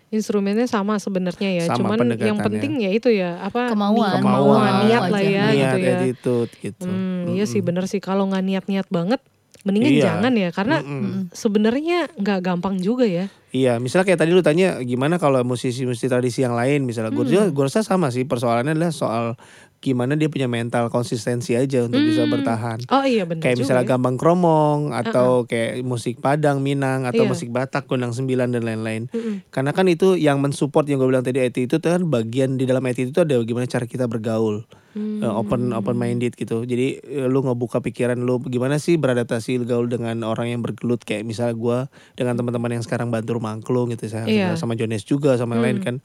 instrumennya 0.10 0.65
sama 0.65 0.97
sebenarnya 0.97 1.49
ya. 1.54 1.63
Sama 1.69 1.93
Cuman 1.93 2.17
yang 2.17 2.41
penting 2.41 2.82
ya 2.82 2.89
itu 2.89 3.13
ya 3.13 3.45
apa 3.45 3.69
Kemauan. 3.69 4.17
Kemauan, 4.17 4.89
niat 4.89 5.04
lah 5.06 5.21
ya 5.21 5.45
niat, 5.54 5.54
gitu 5.54 5.78
ya. 5.78 5.93
attitude 6.02 6.52
gitu. 6.65 6.89
Hmm, 6.89 7.30
iya 7.38 7.45
sih 7.45 7.62
bener 7.62 7.86
sih 7.86 8.02
kalau 8.02 8.25
nggak 8.25 8.41
niat-niat 8.41 8.88
banget 8.89 9.21
mendingan 9.67 9.91
Iya. 9.91 10.03
jangan 10.07 10.33
ya 10.35 10.49
karena 10.55 10.77
sebenarnya 11.31 12.07
nggak 12.15 12.39
gampang 12.39 12.79
juga 12.79 13.03
ya. 13.03 13.27
Iya, 13.49 13.81
misalnya 13.81 14.13
kayak 14.13 14.21
tadi 14.21 14.31
lu 14.31 14.45
tanya 14.45 14.77
gimana 14.85 15.17
kalau 15.17 15.41
musisi-musisi 15.41 16.05
tradisi 16.05 16.45
yang 16.45 16.53
lain 16.53 16.85
misalnya, 16.85 17.09
juga 17.25 17.49
gue 17.49 17.63
rasa 17.65 17.81
sama 17.81 18.13
sih 18.13 18.21
persoalannya 18.21 18.77
adalah 18.77 18.93
soal 18.93 19.25
gimana 19.79 20.13
dia 20.13 20.27
punya 20.27 20.45
mental 20.45 20.87
konsistensi 20.87 21.55
aja 21.55 21.81
untuk 21.81 21.99
bisa 21.99 22.27
bertahan. 22.27 22.83
Oh 22.87 23.01
iya 23.01 23.23
bener 23.23 23.39
Kayak 23.39 23.55
juga 23.55 23.63
misalnya 23.63 23.83
ya. 23.83 23.89
gambang 23.89 24.15
kromong 24.15 24.79
atau 24.91 25.43
kayak 25.43 25.81
musik 25.81 26.19
Padang, 26.19 26.59
Minang 26.59 27.03
atau 27.03 27.23
Iya. 27.23 27.31
musik 27.31 27.49
Batak, 27.49 27.87
Gondang 27.87 28.11
Sembilan 28.11 28.51
dan 28.51 28.61
lain-lain. 28.61 29.07
Karena 29.47 29.71
kan 29.71 29.87
itu 29.87 30.13
yang 30.13 30.37
mensupport 30.37 30.83
yang 30.83 30.99
gue 30.99 31.07
bilang 31.07 31.23
tadi 31.23 31.39
IT 31.39 31.57
itu 31.63 31.79
kan 31.79 32.03
bagian 32.05 32.55
di 32.55 32.63
dalam 32.63 32.83
IT 32.83 33.09
itu 33.09 33.19
ada 33.19 33.39
gimana 33.39 33.65
cara 33.65 33.83
kita 33.83 34.05
bergaul. 34.05 34.67
Hmm. 34.89 35.21
Eh, 35.21 35.29
open 35.29 35.69
open 35.71 35.95
minded 35.95 36.33
gitu. 36.33 36.61
Jadi 36.61 36.99
eh, 36.99 37.25
lu 37.25 37.39
ngebuka 37.39 37.79
pikiran 37.79 38.17
lu 38.17 38.41
gimana 38.41 38.77
sih 38.77 38.97
beradaptasi 38.97 39.61
gaul 39.61 39.85
dengan 39.85 40.21
orang 40.23 40.49
yang 40.49 40.59
bergelut 40.59 40.99
kayak 40.99 41.23
misalnya 41.23 41.53
gua 41.53 41.77
dengan 42.13 42.35
teman-teman 42.35 42.73
yang 42.73 42.83
sekarang 42.83 43.07
bantu 43.07 43.37
rumah 43.37 43.53
angklung 43.53 43.87
gitu 43.89 44.09
saya 44.09 44.25
Iya. 44.25 44.49
sama 44.55 44.73
Jones 44.73 45.03
juga 45.03 45.33
sama 45.33 45.55
yang 45.55 45.63
lain 45.63 45.79
kan. 45.79 45.95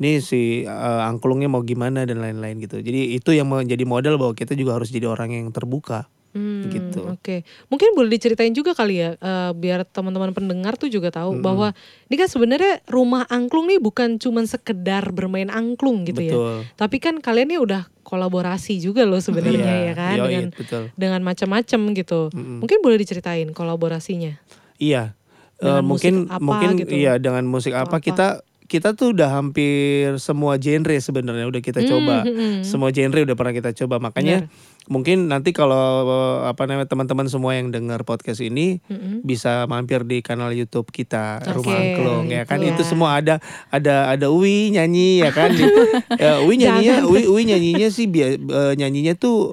Ini 0.00 0.24
si 0.24 0.64
eh, 0.64 1.00
angklungnya 1.04 1.52
mau 1.52 1.60
gimana 1.60 2.08
dan 2.08 2.24
lain-lain 2.24 2.56
gitu. 2.64 2.80
Jadi 2.80 3.20
itu 3.20 3.36
yang 3.36 3.52
menjadi 3.52 3.84
modal 3.84 4.16
bahwa 4.16 4.32
kita 4.32 4.56
juga 4.56 4.80
harus 4.80 4.88
jadi 4.88 5.06
orang 5.12 5.36
yang 5.36 5.52
terbuka. 5.52 6.08
Hmm, 6.30 6.70
gitu. 6.70 7.10
Oke, 7.10 7.42
mungkin 7.66 7.90
boleh 7.98 8.14
diceritain 8.14 8.54
juga 8.54 8.70
kali 8.70 9.02
ya, 9.02 9.18
eh, 9.18 9.50
biar 9.50 9.82
teman-teman 9.82 10.30
pendengar 10.30 10.78
tuh 10.78 10.86
juga 10.86 11.10
tahu 11.10 11.42
bahwa 11.42 11.74
ini 12.06 12.14
kan 12.14 12.30
sebenarnya 12.30 12.86
rumah 12.86 13.26
angklung 13.26 13.66
nih 13.66 13.82
bukan 13.82 14.14
cuman 14.14 14.46
sekedar 14.46 15.10
bermain 15.10 15.50
angklung 15.50 16.06
gitu 16.06 16.22
ya, 16.22 16.30
Betul. 16.30 16.56
tapi 16.78 16.96
kan 17.02 17.18
kalian 17.18 17.50
nih 17.50 17.58
udah 17.58 17.82
kolaborasi 18.06 18.78
juga 18.78 19.02
loh 19.02 19.18
sebenarnya 19.18 19.58
Iya, 19.58 19.86
ya 19.90 19.92
kan 19.98 20.16
yoi, 20.22 20.26
dengan 20.30 20.46
betul. 20.54 20.82
dengan 20.94 21.20
macam-macam 21.26 21.80
gitu. 21.98 22.20
Mungkin 22.30 22.78
boleh 22.78 22.96
diceritain 23.02 23.50
kolaborasinya. 23.50 24.38
Iya. 24.78 25.18
Dengan 25.58 25.82
mungkin 25.82 26.14
apa 26.30 26.40
mungkin 26.40 26.68
gitu? 26.78 26.94
iya 26.94 27.18
dengan 27.18 27.44
musik 27.44 27.74
apa, 27.74 27.98
apa? 27.98 28.06
kita 28.06 28.26
kita 28.70 28.94
tuh 28.94 29.10
udah 29.10 29.34
hampir 29.34 30.14
semua 30.16 30.54
genre 30.54 30.94
sebenarnya 30.94 31.42
udah 31.44 31.58
kita 31.58 31.82
coba. 31.82 32.22
hmm, 32.22 32.30
hmm. 32.30 32.54
Semua 32.62 32.94
genre 32.94 33.18
udah 33.20 33.34
pernah 33.34 33.50
kita 33.50 33.74
coba. 33.74 33.98
Makanya 33.98 34.46
mungkin 34.86 35.26
nanti 35.26 35.50
kalau 35.50 35.78
eh, 36.02 36.48
apa 36.48 36.64
namanya 36.64 36.86
teman-teman 36.86 37.26
semua 37.26 37.54
yang 37.54 37.68
dengar 37.68 38.02
podcast 38.02 38.40
ini 38.40 38.78
Mm-mm. 38.82 39.22
bisa 39.22 39.66
mampir 39.66 40.02
di 40.02 40.18
kanal 40.18 40.50
YouTube 40.50 40.88
kita 40.88 41.38
Oke, 41.38 41.52
Rumah 41.52 41.76
Angklung 41.76 42.26
ya 42.26 42.42
kan 42.42 42.58
iya. 42.58 42.72
itu 42.72 42.82
semua 42.82 43.14
ada 43.14 43.38
ada 43.68 44.08
ada 44.08 44.26
Uwi 44.32 44.72
nyanyi 44.72 45.22
ya 45.22 45.30
kan 45.30 45.54
ya, 46.18 46.42
Uwi 46.42 46.58
nyanyinya 46.58 47.06
Uwi, 47.06 47.22
Uwi 47.22 47.42
nyanyinya 47.46 47.86
sih 47.86 48.08
bia- 48.08 48.34
eh, 48.34 48.72
nyanyinya 48.74 49.14
tuh 49.14 49.52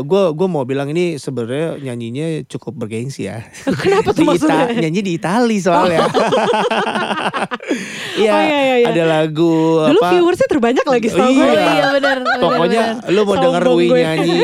gue 0.00 0.22
gua 0.32 0.48
mau 0.48 0.64
bilang 0.64 0.88
ini 0.88 1.18
sebenarnya 1.18 1.76
nyanyinya 1.82 2.46
cukup 2.46 2.78
bergengsi 2.78 3.26
ya 3.26 3.44
Kenapa 3.76 4.14
tuh 4.14 4.22
di 4.22 4.28
maksudnya? 4.28 4.70
Ita- 4.70 4.80
nyanyi 4.80 5.00
di 5.02 5.12
Itali 5.18 5.58
soalnya 5.60 6.08
Iya 8.12 8.30
Oh, 8.30 8.40
iya, 8.40 8.58
iya, 8.58 8.76
iya. 8.78 8.86
ada 8.88 9.04
lagu 9.06 9.54
Dulu 9.82 9.98
apa 9.98 10.10
viewersnya 10.10 10.48
terbanyak 10.48 10.82
lagi 10.82 11.06
Oh, 11.06 11.12
setahu 11.12 11.30
iya. 11.30 11.44
gue. 11.46 11.52
iya 11.70 11.86
benar. 11.92 12.16
Pokoknya 12.36 12.82
lu 13.06 13.20
mau 13.22 13.36
denger 13.36 13.62
Sombong 13.62 13.76
Uwi 13.76 13.86
gue. 13.86 13.98
nyanyi 14.00 14.40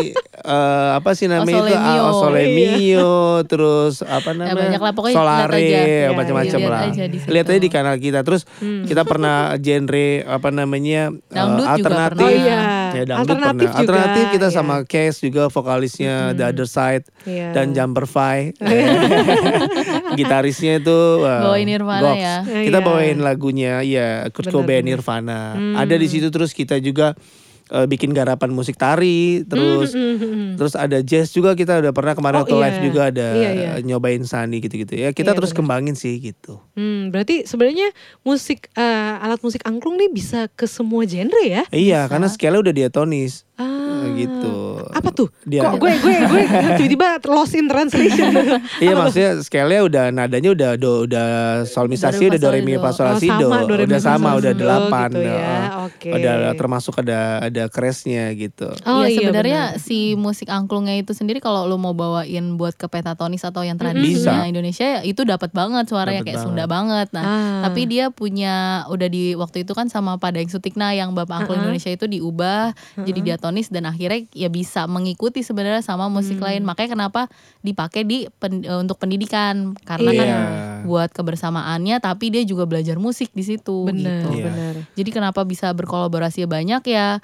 eh, 0.46 0.90
apa 0.94 1.10
sih 1.12 1.26
namanya 1.26 1.58
itu 1.60 1.74
Ah, 1.74 1.82
Mio. 1.92 2.10
Sole 2.14 2.42
Iya. 2.46 3.10
Terus 3.50 3.94
apa 4.00 4.30
namanya 4.30 4.54
banyak 4.56 4.80
lah, 4.80 4.92
pokoknya 4.94 5.16
Solare 5.16 5.50
lihat 5.52 5.52
aja. 5.52 5.80
Ya, 5.82 6.08
macam-macam 6.12 6.58
lihat 6.58 6.70
lah. 6.70 6.82
Lihat 7.26 7.46
aja 7.46 7.58
di 7.58 7.68
kanal 7.68 7.96
kita. 7.96 8.20
Terus 8.22 8.42
kita 8.60 9.02
pernah 9.02 9.36
genre 9.56 10.06
apa 10.24 10.48
namanya 10.48 11.10
Dangdut 11.26 11.60
juga 11.60 11.74
alternatif. 11.74 12.22
Oh 12.22 12.32
iya. 12.32 12.60
Ya, 12.88 13.02
dangdut 13.04 13.20
Alternatif 13.28 13.42
pernah. 13.66 13.76
juga, 13.76 13.80
Alternatif 13.82 14.24
kita 14.30 14.46
iya. 14.46 14.54
sama 14.54 14.74
Case 14.84 15.18
juga 15.20 15.42
vokalisnya 15.46 16.14
The 16.32 16.44
Other 16.46 16.64
Side 16.66 17.04
Iya. 17.24 17.48
dan 17.52 17.66
Jumperfy. 17.72 18.38
Gitarisnya 20.16 20.78
itu 20.78 20.98
wow, 21.18 21.50
Bawain 21.50 21.66
Nirvana 21.66 22.02
Gox. 22.02 22.16
ya. 22.16 22.34
Kita 22.44 22.78
Iya. 22.78 22.86
bawain 22.86 23.18
lagunya 23.20 23.72
ya 23.82 24.08
Kurt 24.30 24.48
Cobain. 24.48 24.82
Nirvana. 24.82 25.56
Ada 25.76 25.94
di 25.94 26.06
situ 26.06 26.28
terus 26.28 26.52
kita 26.52 26.78
juga 26.78 27.12
eh, 27.68 27.84
bikin 27.84 28.10
garapan 28.10 28.50
musik 28.50 28.74
tari 28.74 29.42
terus 29.42 29.92
terus 30.54 30.74
ada 30.74 30.98
jazz 31.00 31.30
juga 31.30 31.52
kita 31.52 31.78
udah 31.78 31.90
pernah 31.90 32.12
kemarin 32.12 32.36
Oh, 32.36 32.42
waktu 32.42 32.56
live 32.56 32.72
iya. 32.72 32.84
juga 32.84 33.00
ada 33.06 33.26
Iya, 33.32 33.50
iya. 33.52 33.70
eh, 33.72 33.82
nyobain 33.82 34.22
sani 34.22 34.58
gitu-gitu 34.58 34.92
ya 34.92 35.10
kita 35.10 35.30
Iya, 35.30 35.36
terus 35.36 35.50
benar. 35.50 35.58
kembangin 35.62 35.94
sih 35.94 36.14
gitu 36.16 36.58
Hmm, 36.72 37.08
berarti 37.08 37.42
sebenarnya 37.42 37.90
musik 38.20 38.68
eh, 38.72 38.84
alat 39.18 39.40
musik 39.40 39.62
angklung 39.62 39.96
nih 39.96 40.08
bisa 40.08 40.46
ke 40.50 40.64
semua 40.64 41.02
genre 41.02 41.40
ya? 41.40 41.62
iya 41.68 42.06
karena 42.06 42.26
scale 42.26 42.58
udah 42.58 42.72
diatonis 42.72 43.42
Ah, 43.56 43.85
gitu 44.14 44.54
Apa 44.88 45.10
tuh? 45.10 45.28
Dia- 45.42 45.66
Kok 45.66 45.76
gue 45.76 45.92
gue 45.98 46.14
gue 46.24 46.42
tiba-tiba 46.78 47.06
lost 47.26 47.52
in 47.52 47.66
translation. 47.66 48.32
iya 48.84 48.92
maksudnya 48.92 49.40
scale-nya 49.40 49.80
udah 49.82 50.04
nadanya 50.10 50.50
udah 50.52 50.70
do, 50.74 51.04
udah 51.04 51.26
solmisasi 51.64 52.28
udah 52.28 52.38
do 52.38 52.48
re 52.48 52.60
mi 52.60 52.76
fa 52.76 52.90
sol 52.90 53.08
la 53.08 53.16
si 53.16 53.26
do 53.28 53.48
mi, 53.48 53.66
udah 53.66 53.98
sama 53.98 54.30
sol, 54.30 54.40
udah 54.40 54.52
si, 54.52 54.58
delapan 54.58 55.08
gitu 55.10 55.20
ya. 55.26 55.56
Oke. 55.82 56.08
udah 56.12 56.34
termasuk 56.52 56.94
ada 56.98 57.20
ada 57.42 57.64
crash-nya 57.66 58.30
gitu 58.32 58.68
Oh, 58.84 59.02
iya 59.02 59.08
iya, 59.08 59.18
sebenarnya 59.20 59.60
benar. 59.70 59.82
si 59.82 59.98
musik 60.14 60.46
angklungnya 60.46 60.96
itu 60.96 61.12
sendiri 61.12 61.38
kalau 61.38 61.64
lu 61.64 61.76
mau 61.76 61.92
bawain 61.92 62.26
buat 62.54 62.74
ke 62.74 62.86
pentatonis 62.86 63.42
atau 63.42 63.60
yang 63.60 63.76
tradisinya 63.76 64.44
Indonesia 64.44 64.86
ya 64.86 65.00
itu 65.02 65.22
dapat 65.22 65.50
banget 65.50 65.86
suaranya 65.86 66.20
Dapet 66.20 66.26
kayak 66.26 66.38
banget. 66.38 66.52
Sunda 66.52 66.64
banget. 66.66 67.08
Nah, 67.10 67.24
Ah. 67.26 67.60
tapi 67.62 67.82
dia 67.84 68.08
punya 68.08 68.54
udah 68.86 69.08
di 69.08 69.34
waktu 69.34 69.62
itu 69.62 69.72
kan 69.72 69.86
sama 69.86 70.16
Pada 70.16 70.36
yang 70.36 70.48
Sutikna 70.48 70.92
yang 70.92 71.12
Bapak 71.12 71.42
Angklung 71.42 71.60
Indonesia 71.60 71.88
itu 71.88 72.06
diubah 72.06 72.72
jadi 72.98 73.20
diatonis 73.22 73.68
dan 73.68 73.84
akhirnya 73.84 73.95
ya 74.30 74.48
bisa 74.48 74.84
mengikuti 74.84 75.40
sebenarnya 75.40 75.80
sama 75.80 76.06
musik 76.06 76.36
Hmm. 76.36 76.46
lain. 76.46 76.62
Makanya 76.62 76.94
kenapa 76.94 77.26
dipakai 77.60 78.02
di 78.02 78.28
pen- 78.30 78.62
eh, 78.62 78.76
untuk 78.76 78.96
pendidikan 78.96 79.72
karena 79.82 80.10
kan 80.12 80.28
Iya. 80.28 80.40
buat 80.84 81.10
kebersamaannya 81.10 81.98
tapi 81.98 82.30
dia 82.30 82.42
juga 82.42 82.64
belajar 82.64 82.96
musik 82.96 83.32
di 83.32 83.42
situ 83.42 83.88
benar, 83.88 84.22
gitu. 84.22 84.28
Iya. 84.34 84.44
benar. 84.46 84.74
Jadi 84.92 85.10
kenapa 85.10 85.40
bisa 85.42 85.72
berkolaborasi 85.72 86.44
banyak 86.44 86.82
ya 86.84 87.18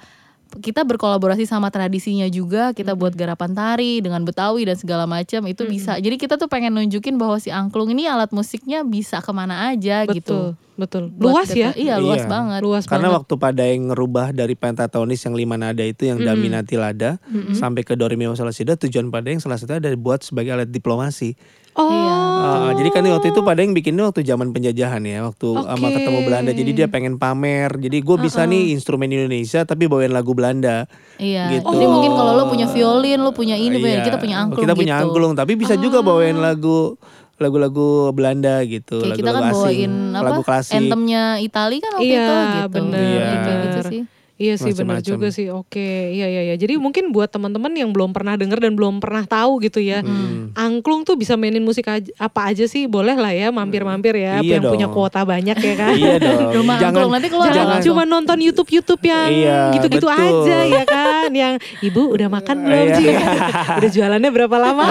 kita 0.55 0.83
berkolaborasi 0.83 1.43
sama 1.43 1.67
tradisinya 1.67 2.25
juga 2.25 2.71
kita 2.71 2.93
buat 2.93 3.11
garapan 3.11 3.51
tari 3.51 3.97
dengan 3.97 4.21
betawi 4.21 4.63
dan 4.63 4.75
segala 4.75 5.03
macam 5.03 5.41
itu 5.43 5.65
bisa 5.65 5.97
jadi 5.97 6.13
kita 6.13 6.35
tuh 6.35 6.45
pengen 6.45 6.73
nunjukin 6.73 7.15
bahwa 7.15 7.35
si 7.35 7.49
angklung 7.49 7.89
ini 7.89 8.05
alat 8.05 8.29
musiknya 8.29 8.81
bisa 8.81 9.17
ke 9.17 9.31
mana 9.31 9.69
aja 9.69 10.05
gitu 10.05 10.53
Betul, 10.75 10.75
betul. 10.75 11.03
Buat 11.11 11.23
Luas 11.23 11.49
ya? 11.49 11.69
kita- 11.69 11.77
iya 11.77 11.95
luas 11.97 12.19
Iya. 12.19 12.29
banget 12.29 12.59
Luas 12.61 12.83
Karena 12.83 13.07
banget. 13.07 13.17
waktu 13.19 13.33
pada 13.35 13.63
yang 13.63 13.83
ngerubah 13.87 14.27
dari 14.31 14.53
pentatonis 14.53 15.21
yang 15.21 15.33
lima 15.33 15.55
nada 15.55 15.81
itu 15.81 16.03
yang 16.03 16.17
dominati 16.19 16.75
lada 16.75 17.17
sampai 17.51 17.81
ke 17.81 17.93
do 17.93 18.03
re 18.03 18.13
mi 18.13 18.25
fa 18.25 18.35
sol 18.35 18.45
la 18.45 18.51
si 18.51 18.61
do 18.61 18.73
tujuan 18.75 19.07
pada 19.07 19.27
yang 19.27 19.39
salah 19.39 19.55
satu 19.55 19.75
ada 19.75 19.89
buat 19.93 20.21
sebagai 20.21 20.51
alat 20.51 20.67
diplomasi. 20.67 21.33
Oh, 21.73 21.89
Iya. 21.89 22.15
Uh, 22.43 22.71
jadi 22.75 22.89
kan 22.91 23.01
waktu 23.07 23.27
itu 23.29 23.41
pada 23.41 23.59
yang 23.59 23.73
bikinnya 23.73 24.05
waktu 24.05 24.21
zaman 24.21 24.49
penjajahan 24.49 25.01
ya, 25.01 25.25
waktu 25.25 25.47
sama 25.57 25.87
Oke. 25.87 25.95
ketemu 25.95 26.19
Belanda. 26.21 26.51
Jadi 26.51 26.71
dia 26.71 26.85
pengen 26.85 27.17
pamer. 27.17 27.73
Jadi 27.73 27.97
gue 27.97 28.17
bisa 28.19 28.43
nih 28.43 28.69
instrumen 28.71 29.07
Indonesia 29.07 29.63
tapi 29.63 29.85
bawain 29.85 30.09
lagu 30.09 30.31
Belanda. 30.31 30.85
iya 31.15 31.49
Gitu. 31.51 31.65
jadi 31.65 31.85
mungkin 31.85 32.11
kalau 32.11 32.33
lo 32.35 32.43
punya 32.47 32.65
violin 32.67 33.19
lo 33.19 33.31
punya 33.31 33.53
ini 33.53 33.75
Iya. 33.75 34.01
kita 34.01 34.17
punya 34.17 34.37
angklung 34.39 34.61
Kita 34.61 34.73
punya 34.73 34.95
gitu 34.95 35.03
angklung, 35.07 35.33
tapi 35.33 35.53
bisa 35.53 35.73
juga 35.75 35.99
bawain 35.99 36.35
lagu 36.35 36.97
lagu-lagu 37.35 37.89
Belanda 38.11 38.61
gitu, 38.63 38.97
Kayak 38.99 39.17
kita 39.17 39.25
lagu-lagu 39.27 39.41
kan 39.41 39.49
asing, 39.51 39.59
bawain 39.59 39.93
apa 40.13 40.23
lagu 40.23 40.41
klasik. 40.43 40.73
anthemnya 40.75 41.23
Itali 41.37 41.77
kan 41.79 41.91
waktu 41.91 42.05
Iya, 42.07 42.21
itu 42.21 42.33
gitu 42.33 42.69
bener, 42.71 43.01
Ya, 43.01 43.19
kayak 43.19 43.33
bener. 43.35 43.61
gitu 43.63 43.79
sih 43.83 44.01
Iya 44.33 44.57
sih 44.57 44.73
benar 44.73 44.97
juga 44.99 45.29
sih. 45.29 45.47
Oke, 45.47 46.09
iya 46.09 46.25
iya 46.25 46.41
iya. 46.49 46.55
Jadi 46.57 46.73
mungkin 46.75 47.13
buat 47.13 47.29
teman-teman 47.29 47.69
yang 47.69 47.93
belum 47.93 48.11
pernah 48.11 48.33
denger 48.33 48.57
dan 48.57 48.73
belum 48.73 48.97
pernah 48.97 49.23
tahu 49.23 49.61
gitu 49.61 49.77
ya. 49.77 50.01
Hmm. 50.01 50.49
Angklung 50.57 51.05
tuh 51.05 51.13
bisa 51.13 51.37
mainin 51.37 51.61
musik 51.61 51.85
aja, 51.85 52.09
apa 52.17 52.49
aja 52.49 52.65
sih? 52.65 52.89
Boleh 52.89 53.13
lah 53.13 53.29
ya 53.29 53.53
mampir-mampir 53.53 54.17
ya 54.17 54.41
Iya 54.41 54.57
yang 54.57 54.65
punya 54.65 54.89
dong. 54.89 54.97
kuota 54.97 55.21
banyak 55.21 55.53
ya 55.53 55.75
kan. 55.77 55.93
Iya 55.93 56.13
dong. 56.17 56.41
Rumah 56.57 56.75
angklung, 56.81 57.11
nanti 57.13 57.27
keluar 57.29 57.53
Jangan 57.53 57.77
cuma 57.79 58.03
nonton 58.03 58.37
YouTube-YouTube 58.41 59.03
yang 59.05 59.29
Iya, 59.29 59.59
gitu-gitu 59.77 60.07
betul. 60.09 60.17
aja 60.17 60.57
ya 60.65 60.83
kan. 60.83 61.29
Yang 61.29 61.53
ibu 61.85 62.01
udah 62.09 62.27
makan 62.27 62.55
belum 62.65 62.85
Iya. 62.89 62.95
sih? 62.97 63.05
udah 63.79 63.89
jualannya 63.93 64.29
berapa 64.33 64.57
lama? 64.57 64.85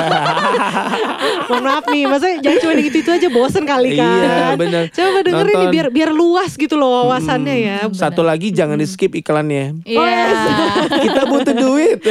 Mohon 1.51 1.63
maaf 1.67 1.85
nih, 1.91 2.03
masa 2.07 2.27
jangan 2.39 2.59
cuma 2.63 2.73
gitu-gitu 2.79 3.11
aja 3.11 3.29
bosen 3.29 3.65
kali 3.67 3.99
kan. 3.99 4.07
Iya, 4.07 4.47
bener. 4.55 4.83
Coba 4.89 5.19
dengerin 5.21 5.57
nih 5.59 5.69
biar 5.69 5.87
biar 5.91 6.11
luas 6.11 6.55
gitu 6.55 6.79
loh 6.79 7.03
wawasannya 7.03 7.57
ya. 7.59 7.77
Satu 7.91 8.23
lagi 8.23 8.55
jangan 8.55 8.79
di 8.79 8.87
skip 8.87 9.13
iklannya. 9.33 9.65
iya 9.83 10.29
Kita 11.05 11.25
butuh 11.25 11.55
duit. 11.55 11.99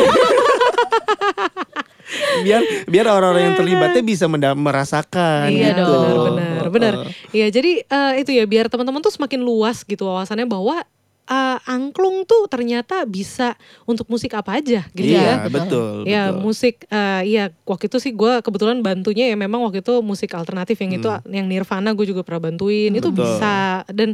biar 2.41 2.60
biar 2.89 3.05
orang-orang 3.07 3.43
yang 3.45 3.55
terlibatnya 3.55 4.03
bisa 4.03 4.25
merasakan 4.27 5.47
Iya 5.47 5.71
gitu. 5.71 5.86
dong. 5.86 6.36
benar, 6.36 6.65
benar. 6.67 6.93
Iya, 7.31 7.47
jadi 7.49 7.71
eh, 7.81 8.13
itu 8.19 8.31
ya 8.31 8.43
biar 8.43 8.67
teman-teman 8.67 8.99
tuh 8.99 9.13
semakin 9.13 9.39
luas 9.39 9.81
gitu 9.81 10.03
wawasannya 10.03 10.43
bahwa 10.43 10.84
eh, 11.23 11.57
angklung 11.65 12.27
tuh 12.27 12.51
ternyata 12.51 13.07
bisa 13.07 13.55
untuk 13.86 14.12
musik 14.12 14.34
apa 14.34 14.60
aja 14.60 14.84
gitu 14.91 15.07
Iya, 15.07 15.23
ya. 15.23 15.36
betul. 15.47 16.03
Ya 16.03 16.23
betul. 16.27 16.41
musik, 16.41 16.84
eh, 16.86 17.21
iya 17.25 17.43
waktu 17.63 17.88
itu 17.88 17.97
sih 17.97 18.12
gue 18.12 18.34
kebetulan 18.41 18.81
bantunya 18.81 19.31
ya 19.31 19.38
memang 19.38 19.63
waktu 19.63 19.79
itu 19.79 20.03
musik 20.03 20.34
alternatif 20.34 20.75
yang 20.77 20.91
itu 20.93 21.07
yang 21.29 21.47
Nirvana 21.47 21.93
gue 21.93 22.03
juga 22.05 22.27
pernah 22.27 22.43
bantuin 22.43 22.91
itu 22.91 23.07
Hmm. 23.07 23.15
Betul. 23.15 23.39
bisa 23.39 23.55
dan 23.88 24.10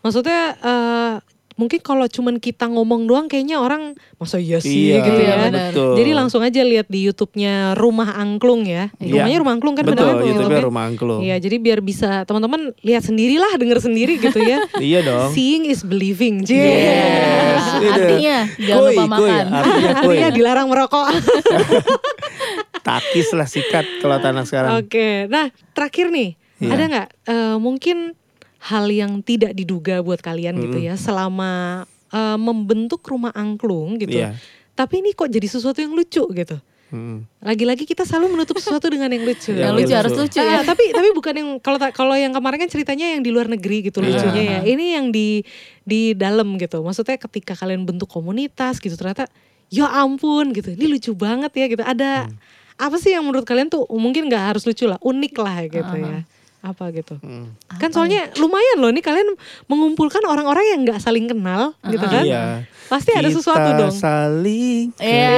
Maksudnya 0.00 0.40
eh, 0.56 1.14
mungkin 1.60 1.76
kalau 1.78 2.08
cuman 2.08 2.40
kita 2.40 2.64
ngomong 2.66 3.04
doang 3.04 3.28
kayaknya 3.28 3.60
orang 3.60 3.92
masa 4.16 4.40
iya 4.40 4.56
sih 4.58 4.88
Iya, 4.88 5.04
gitu 5.04 5.20
ya. 5.20 5.34
betul. 5.52 5.92
Jadi 5.94 6.10
langsung 6.10 6.40
aja 6.40 6.64
lihat 6.64 6.88
di 6.88 7.04
YouTube-nya 7.04 7.76
Rumah 7.76 8.16
Angklung 8.16 8.64
ya. 8.64 8.88
Iya. 8.96 9.20
Rumahnya 9.20 9.38
Rumah 9.38 9.52
Angklung 9.52 9.74
kan 9.74 9.84
Betul, 9.84 9.92
benar 9.92 10.04
YouTube-nya 10.08 10.32
YouTube-nya? 10.32 10.62
Rumah 10.64 10.84
Angklung. 10.88 11.20
Iya, 11.20 11.36
jadi 11.36 11.56
biar 11.60 11.78
bisa 11.80 12.10
teman-teman 12.24 12.72
lihat 12.80 13.02
sendirilah, 13.04 13.52
denger 13.54 13.78
sendiri 13.78 14.16
gitu 14.16 14.40
ya. 14.40 14.64
Iya 14.80 15.04
dong. 15.04 15.30
Seeing 15.30 15.68
is 15.68 15.84
believing. 15.84 16.40
Yes, 16.42 17.60
itu. 17.76 17.84
artinya 17.86 18.36
jangan 18.56 18.82
lupa 18.88 19.04
makan. 19.06 19.44
Artinya 19.52 19.92
kuy. 20.00 20.16
Artinya 20.16 20.30
dilarang 20.32 20.66
merokok. 20.66 21.06
Takis 22.80 23.28
lah 23.32 23.44
sikat 23.44 24.00
kalau 24.00 24.16
tanah 24.16 24.48
sekarang. 24.48 24.80
Oke, 24.80 25.28
nah 25.28 25.52
terakhir 25.70 26.08
nih, 26.08 26.40
Iya. 26.60 26.70
ada 26.70 26.84
nggak 26.86 27.08
eh, 27.26 27.56
mungkin 27.56 27.96
hal 28.60 28.86
yang 28.86 29.20
tidak 29.20 29.52
diduga 29.52 30.00
buat 30.00 30.20
kalian 30.20 30.60
gitu 30.60 30.78
ya 30.78 30.94
selama 30.94 31.84
eh, 32.10 32.38
membentuk 32.38 33.00
rumah 33.04 33.32
angklung 33.32 33.96
gitu. 33.96 34.20
Iya. 34.20 34.36
Tapi 34.72 35.00
ini 35.00 35.12
kok 35.12 35.28
jadi 35.28 35.44
sesuatu 35.44 35.80
yang 35.80 35.92
lucu 35.92 36.24
gitu. 36.30 36.56
Mm. 36.90 37.22
Lagi-lagi 37.38 37.86
kita 37.86 38.02
selalu 38.02 38.34
menutup 38.34 38.58
sesuatu 38.58 38.90
dengan 38.90 39.06
yang 39.06 39.22
lucu. 39.22 39.54
Yang 39.54 39.74
lucu 39.78 39.94
harus 39.94 40.10
lucu 40.10 40.42
Ah, 40.42 40.58
ya. 40.58 40.66
tapi 40.66 40.90
tapi 40.90 41.14
bukan 41.14 41.34
yang 41.38 41.48
kalau 41.62 41.78
kalau 41.94 42.18
yang 42.18 42.34
kemarin 42.34 42.58
kan 42.58 42.68
ceritanya 42.68 43.14
yang 43.14 43.22
di 43.22 43.30
luar 43.30 43.46
negeri 43.46 43.86
gitu 43.86 44.02
Iya. 44.02 44.08
lucunya 44.10 44.42
ya. 44.42 44.60
Ini 44.66 44.84
yang 44.98 45.06
di 45.14 45.46
di 45.86 46.18
dalam 46.18 46.58
gitu. 46.58 46.82
Maksudnya 46.82 47.14
ketika 47.14 47.54
kalian 47.54 47.86
bentuk 47.86 48.10
komunitas 48.10 48.82
gitu 48.82 48.98
ternyata 48.98 49.30
ya 49.70 49.86
ampun 49.86 50.50
gitu. 50.50 50.74
Ini 50.74 50.90
lucu 50.90 51.14
banget 51.14 51.54
ya 51.54 51.66
gitu. 51.70 51.82
Ada 51.86 52.26
Hmm. 52.26 52.34
apa 52.74 52.96
sih 52.98 53.14
yang 53.14 53.22
menurut 53.22 53.46
kalian 53.46 53.70
tuh 53.70 53.86
mungkin 53.86 54.26
nggak 54.26 54.44
harus 54.50 54.66
lucu 54.66 54.90
lah, 54.90 54.98
unik 54.98 55.34
lah 55.38 55.56
gitu 55.70 55.94
ya. 55.94 56.26
Apa 56.60 56.92
gitu. 56.92 57.16
Mm. 57.24 57.56
Kan 57.80 57.88
soalnya 57.88 58.28
lumayan 58.36 58.84
loh 58.84 58.92
nih 58.92 59.00
kalian 59.00 59.32
mengumpulkan 59.64 60.20
orang-orang 60.28 60.76
yang 60.76 60.80
nggak 60.84 61.00
saling 61.00 61.24
kenal 61.24 61.72
gitu 61.88 62.04
kan. 62.04 62.20
Iya. 62.20 62.68
Pasti 62.92 63.16
ada 63.16 63.32
Kita 63.32 63.36
sesuatu 63.40 63.70
dong. 63.80 63.94
saling 63.96 64.92
Iya. 65.00 65.32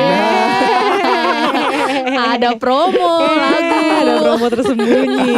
Ada 2.13 2.59
promo 2.59 3.23
lagu. 3.23 3.79
ada 4.03 4.13
promo 4.19 4.47
tersembunyi. 4.51 5.37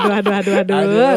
Aduh, 0.00 0.12
aduh, 0.16 0.34
aduh, 0.40 0.54
aduh. 0.64 1.16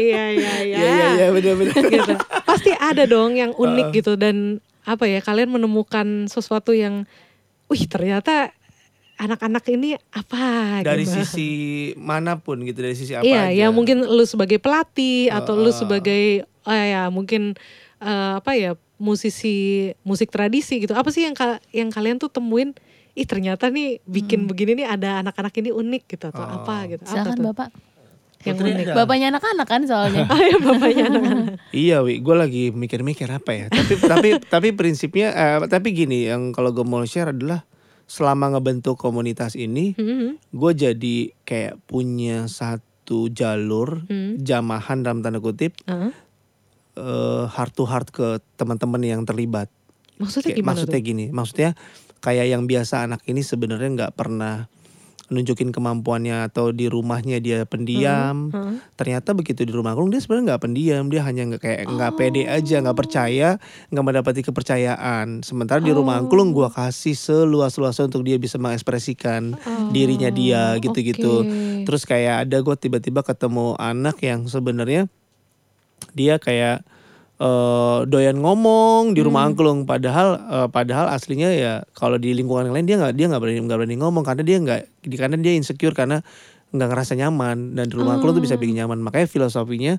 Iya, 0.00 0.24
iya, 0.34 0.52
iya. 0.64 0.76
Iya 0.78 0.78
iya 0.82 1.08
iya 1.14 1.26
benar-benar. 1.30 1.74
Gitu. 1.86 2.14
Pasti 2.42 2.70
ada 2.74 3.04
dong 3.06 3.38
yang 3.38 3.54
unik 3.54 3.94
gitu 3.94 4.18
dan 4.18 4.58
apa 4.88 5.04
ya 5.04 5.20
kalian 5.20 5.52
menemukan 5.52 6.26
sesuatu 6.26 6.72
yang, 6.72 7.04
wih 7.68 7.84
ternyata 7.86 8.56
anak-anak 9.18 9.64
ini 9.68 9.98
apa 10.08 10.42
Dari 10.80 11.02
gitu. 11.02 11.18
sisi 11.18 11.48
mana 11.94 12.36
pun 12.36 12.58
gitu 12.60 12.78
dari 12.78 12.94
sisi 12.94 13.12
apa 13.12 13.22
Iya, 13.22 13.42
aja. 13.44 13.58
ya 13.60 13.66
mungkin 13.68 14.00
lu 14.00 14.22
sebagai 14.22 14.56
pelatih 14.56 15.28
atau 15.28 15.52
lu 15.52 15.68
Uh. 15.68 15.74
sebagai 15.76 16.22
oh 16.62 16.72
ya 16.72 17.06
mungkin 17.08 17.58
eh, 17.98 18.32
apa 18.36 18.54
ya 18.54 18.72
musisi 18.98 19.56
musik 20.00 20.28
tradisi 20.28 20.78
gitu. 20.78 20.92
Apa 20.92 21.08
sih 21.08 21.22
yang 21.22 21.32
ka- 21.32 21.62
yang 21.70 21.88
kalian 21.88 22.16
tuh 22.16 22.28
temuin? 22.28 22.74
Ih 23.12 23.24
ternyata 23.24 23.66
nih 23.68 23.98
bikin 24.04 24.46
begini 24.46 24.74
nih 24.76 24.86
ada 24.88 25.18
anak-anak 25.20 25.50
ini 25.56 25.70
unik 25.70 26.02
gitu 26.08 26.24
atau 26.28 26.38
Oh. 26.40 26.62
apa 26.62 26.86
gitu. 26.88 27.02
Apa 27.02 27.10
Silakan 27.12 27.34
tuh? 27.34 27.44
Bapak. 27.48 27.68
Yang 28.38 28.54
Putri 28.54 28.70
unik. 28.72 28.84
ada? 28.84 28.94
Bapaknya 28.96 29.26
anak-anak 29.28 29.66
kan 29.66 29.82
soalnya. 29.84 30.22
Oh 30.30 30.38
ya 30.40 30.56
bapaknya 30.56 31.04
anak-anak. 31.08 31.46
Iya, 31.74 31.96
wi, 32.00 32.18
gue 32.18 32.34
lagi 32.34 32.64
mikir-mikir 32.72 33.28
apa 33.28 33.50
ya. 33.52 33.66
Tapi 33.68 33.92
tapi 34.00 34.28
tapi 34.40 34.68
prinsipnya, 34.72 35.28
eh, 35.30 35.58
tapi 35.66 35.92
gini, 35.92 36.24
yang 36.24 36.50
kalau 36.50 36.70
gue 36.70 36.82
mau 36.82 37.02
share 37.02 37.30
adalah 37.30 37.66
selama 38.08 38.50
ngebentuk 38.50 38.96
komunitas 38.96 39.52
ini, 39.52 39.92
Hmm, 39.92 40.40
gue 40.50 40.72
jadi 40.72 41.16
kayak 41.44 41.84
punya 41.84 42.48
satu 42.48 43.28
jalur 43.28 44.02
Hmm. 44.02 44.40
jamahan 44.40 45.00
dalam 45.00 45.20
tanda 45.20 45.38
kutip 45.38 45.76
Heeh. 45.84 46.10
eh, 46.96 47.44
heart 47.46 47.72
to 47.72 47.84
heart 47.84 48.08
ke 48.08 48.40
teman-teman 48.56 48.98
yang 49.00 49.22
terlibat. 49.22 49.68
Maksudnya 50.16 50.50
Kayak- 50.50 50.58
gimana 50.58 50.72
maksudnya 50.74 50.98
tuh? 50.98 51.06
gini, 51.06 51.24
maksudnya 51.28 51.70
kayak 52.18 52.46
yang 52.48 52.66
biasa 52.66 53.06
anak 53.06 53.22
ini 53.24 53.40
sebenarnya 53.40 53.88
nggak 53.94 54.12
pernah 54.12 54.66
nunjukin 55.28 55.70
kemampuannya 55.72 56.48
atau 56.48 56.72
di 56.72 56.88
rumahnya 56.88 57.40
dia 57.40 57.64
pendiam. 57.68 58.48
Heeh. 58.48 58.80
Ternyata 58.96 59.36
begitu 59.36 59.64
di 59.64 59.72
rumah 59.72 59.92
Agung 59.92 60.08
dia 60.08 60.20
sebenarnya 60.20 60.56
nggak 60.56 60.62
pendiam, 60.64 61.04
dia 61.12 61.22
hanya 61.24 61.42
nggak 61.54 61.62
kayak 61.62 61.80
nggak 61.88 62.12
Oh. 62.12 62.16
pede 62.16 62.42
aja, 62.48 62.76
nggak 62.80 62.98
percaya, 62.98 63.48
nggak 63.92 64.04
mendapati 64.04 64.40
kepercayaan. 64.44 65.44
Sementara 65.44 65.84
di 65.84 65.92
rumah 65.92 66.16
Oh. 66.16 66.26
Angklung 66.26 66.56
gua 66.56 66.72
kasih 66.72 67.14
seluas-luasnya 67.14 68.08
untuk 68.08 68.24
dia 68.24 68.40
bisa 68.40 68.56
mengekspresikan 68.56 69.54
dirinya 69.92 70.32
dia 70.32 70.74
gitu-gitu. 70.80 71.42
Oh, 71.42 71.46
oke. 71.46 71.84
Terus 71.84 72.02
kayak 72.04 72.48
ada 72.48 72.56
gue 72.60 72.76
tiba-tiba 72.76 73.24
ketemu 73.24 73.76
anak 73.80 74.20
yang 74.20 74.44
sebenarnya 74.44 75.08
dia 76.12 76.36
kayak 76.36 76.84
eh, 77.38 77.98
doyan 78.06 78.38
ngomong 78.42 79.14
di 79.14 79.20
Hmm. 79.22 79.28
rumah 79.30 79.42
angklung. 79.46 79.86
Padahal 79.86 80.28
eh, 80.38 80.68
padahal 80.70 81.10
aslinya 81.14 81.50
ya 81.54 81.72
kalau 81.94 82.18
di 82.18 82.34
lingkungan 82.34 82.68
yang 82.70 82.74
lain 82.76 82.86
dia 82.86 82.96
nggak 82.98 83.14
dia 83.14 83.26
nggak 83.30 83.42
berani 83.42 83.60
nggak 83.64 83.78
berani 83.78 83.96
ngomong 83.98 84.24
karena 84.26 84.42
dia 84.42 84.56
nggak 84.58 84.80
di 85.06 85.16
karena 85.16 85.36
dia 85.38 85.52
insecure 85.54 85.94
karena 85.94 86.20
nggak 86.74 86.88
ngerasa 86.92 87.14
nyaman. 87.16 87.78
Dan 87.78 87.88
di 87.88 87.94
rumah 87.96 88.18
angklung 88.18 88.36
tuh 88.36 88.44
bisa 88.44 88.58
bikin 88.60 88.82
nyaman. 88.84 89.00
Makanya 89.00 89.26
filosofinya 89.30 89.96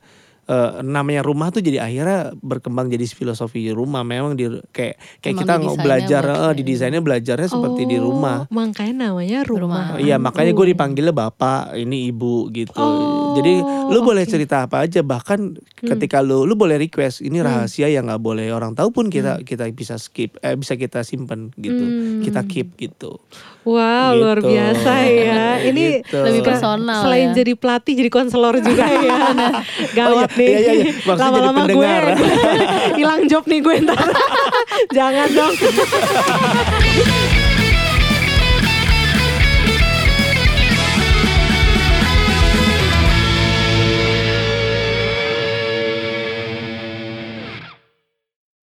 eh, 0.50 0.82
namanya 0.82 1.22
rumah 1.22 1.54
tuh 1.54 1.62
jadi 1.62 1.78
akhirnya 1.80 2.34
berkembang 2.36 2.90
jadi 2.90 3.06
filosofi 3.06 3.70
rumah 3.70 4.02
memang 4.02 4.34
di 4.34 4.50
kayak 4.74 4.98
kayak 5.22 5.34
Emang 5.38 5.42
kita 5.46 5.54
didesainnya 5.56 5.86
belajar 5.86 6.24
eh, 6.26 6.34
kayak 6.34 6.56
di 6.58 6.64
desainnya 6.66 7.02
belajarnya 7.02 7.48
seperti 7.48 7.82
di 7.86 7.96
Oh, 7.96 8.10
rumah 8.10 8.38
Makanya 8.50 9.14
namanya 9.14 9.40
rumah. 9.46 9.86
Iya 9.96 10.18
makanya 10.18 10.52
gue 10.52 10.66
dipanggilnya 10.74 11.14
bapak, 11.14 11.78
ini 11.78 12.10
ibu 12.10 12.50
gitu. 12.50 12.80
Oh, 12.80 13.36
Jadi 13.38 13.62
lu 13.88 14.02
boleh 14.02 14.26
oke. 14.26 14.32
cerita 14.32 14.66
apa 14.66 14.84
aja, 14.84 15.06
bahkan 15.06 15.54
ketika 15.76 16.20
lu 16.20 16.44
lu 16.44 16.56
boleh 16.56 16.80
request 16.80 17.22
ini 17.22 17.40
rahasia 17.40 17.86
yang 17.88 18.10
nggak 18.10 18.20
boleh 18.20 18.50
orang 18.50 18.74
tahu 18.74 18.90
pun 18.90 19.06
kita 19.08 19.46
kita 19.46 19.70
bisa 19.70 20.02
skip, 20.02 20.40
eh, 20.42 20.56
bisa 20.56 20.74
kita 20.74 21.06
simpen 21.06 21.54
gitu, 21.56 21.84
Hmm. 21.84 22.24
kita 22.26 22.42
keep 22.48 22.74
gitu. 22.76 23.20
Wow, 23.62 24.16
luar 24.16 24.40
Gitu. 24.40 24.50
biasa 24.50 24.92
ya. 25.06 25.44
Ini 25.70 26.02
Gitu. 26.02 26.16
Lebih 26.18 26.42
personal 26.42 27.02
Selain 27.02 27.30
ya. 27.30 27.36
jadi 27.38 27.54
pelatih, 27.54 27.94
jadi 27.94 28.10
konselor 28.10 28.56
juga 28.58 28.86
ya. 29.06 29.20
Gawat 29.94 30.32
Oh, 30.32 30.34
iya, 30.34 30.40
nih. 30.40 30.48
iya, 30.48 30.60
iya, 30.60 30.74
iya. 30.74 30.94
Maksudnya 30.98 31.12
jadi 31.12 31.20
Lama-lama 31.22 31.60
gue 31.60 31.68
pendengar. 31.70 32.04
hilang 33.00 33.22
job 33.26 33.44
nih 33.46 33.60
gue 33.60 33.76
ntar. 33.84 34.00
Jangan 34.90 35.28
dong. 35.30 35.54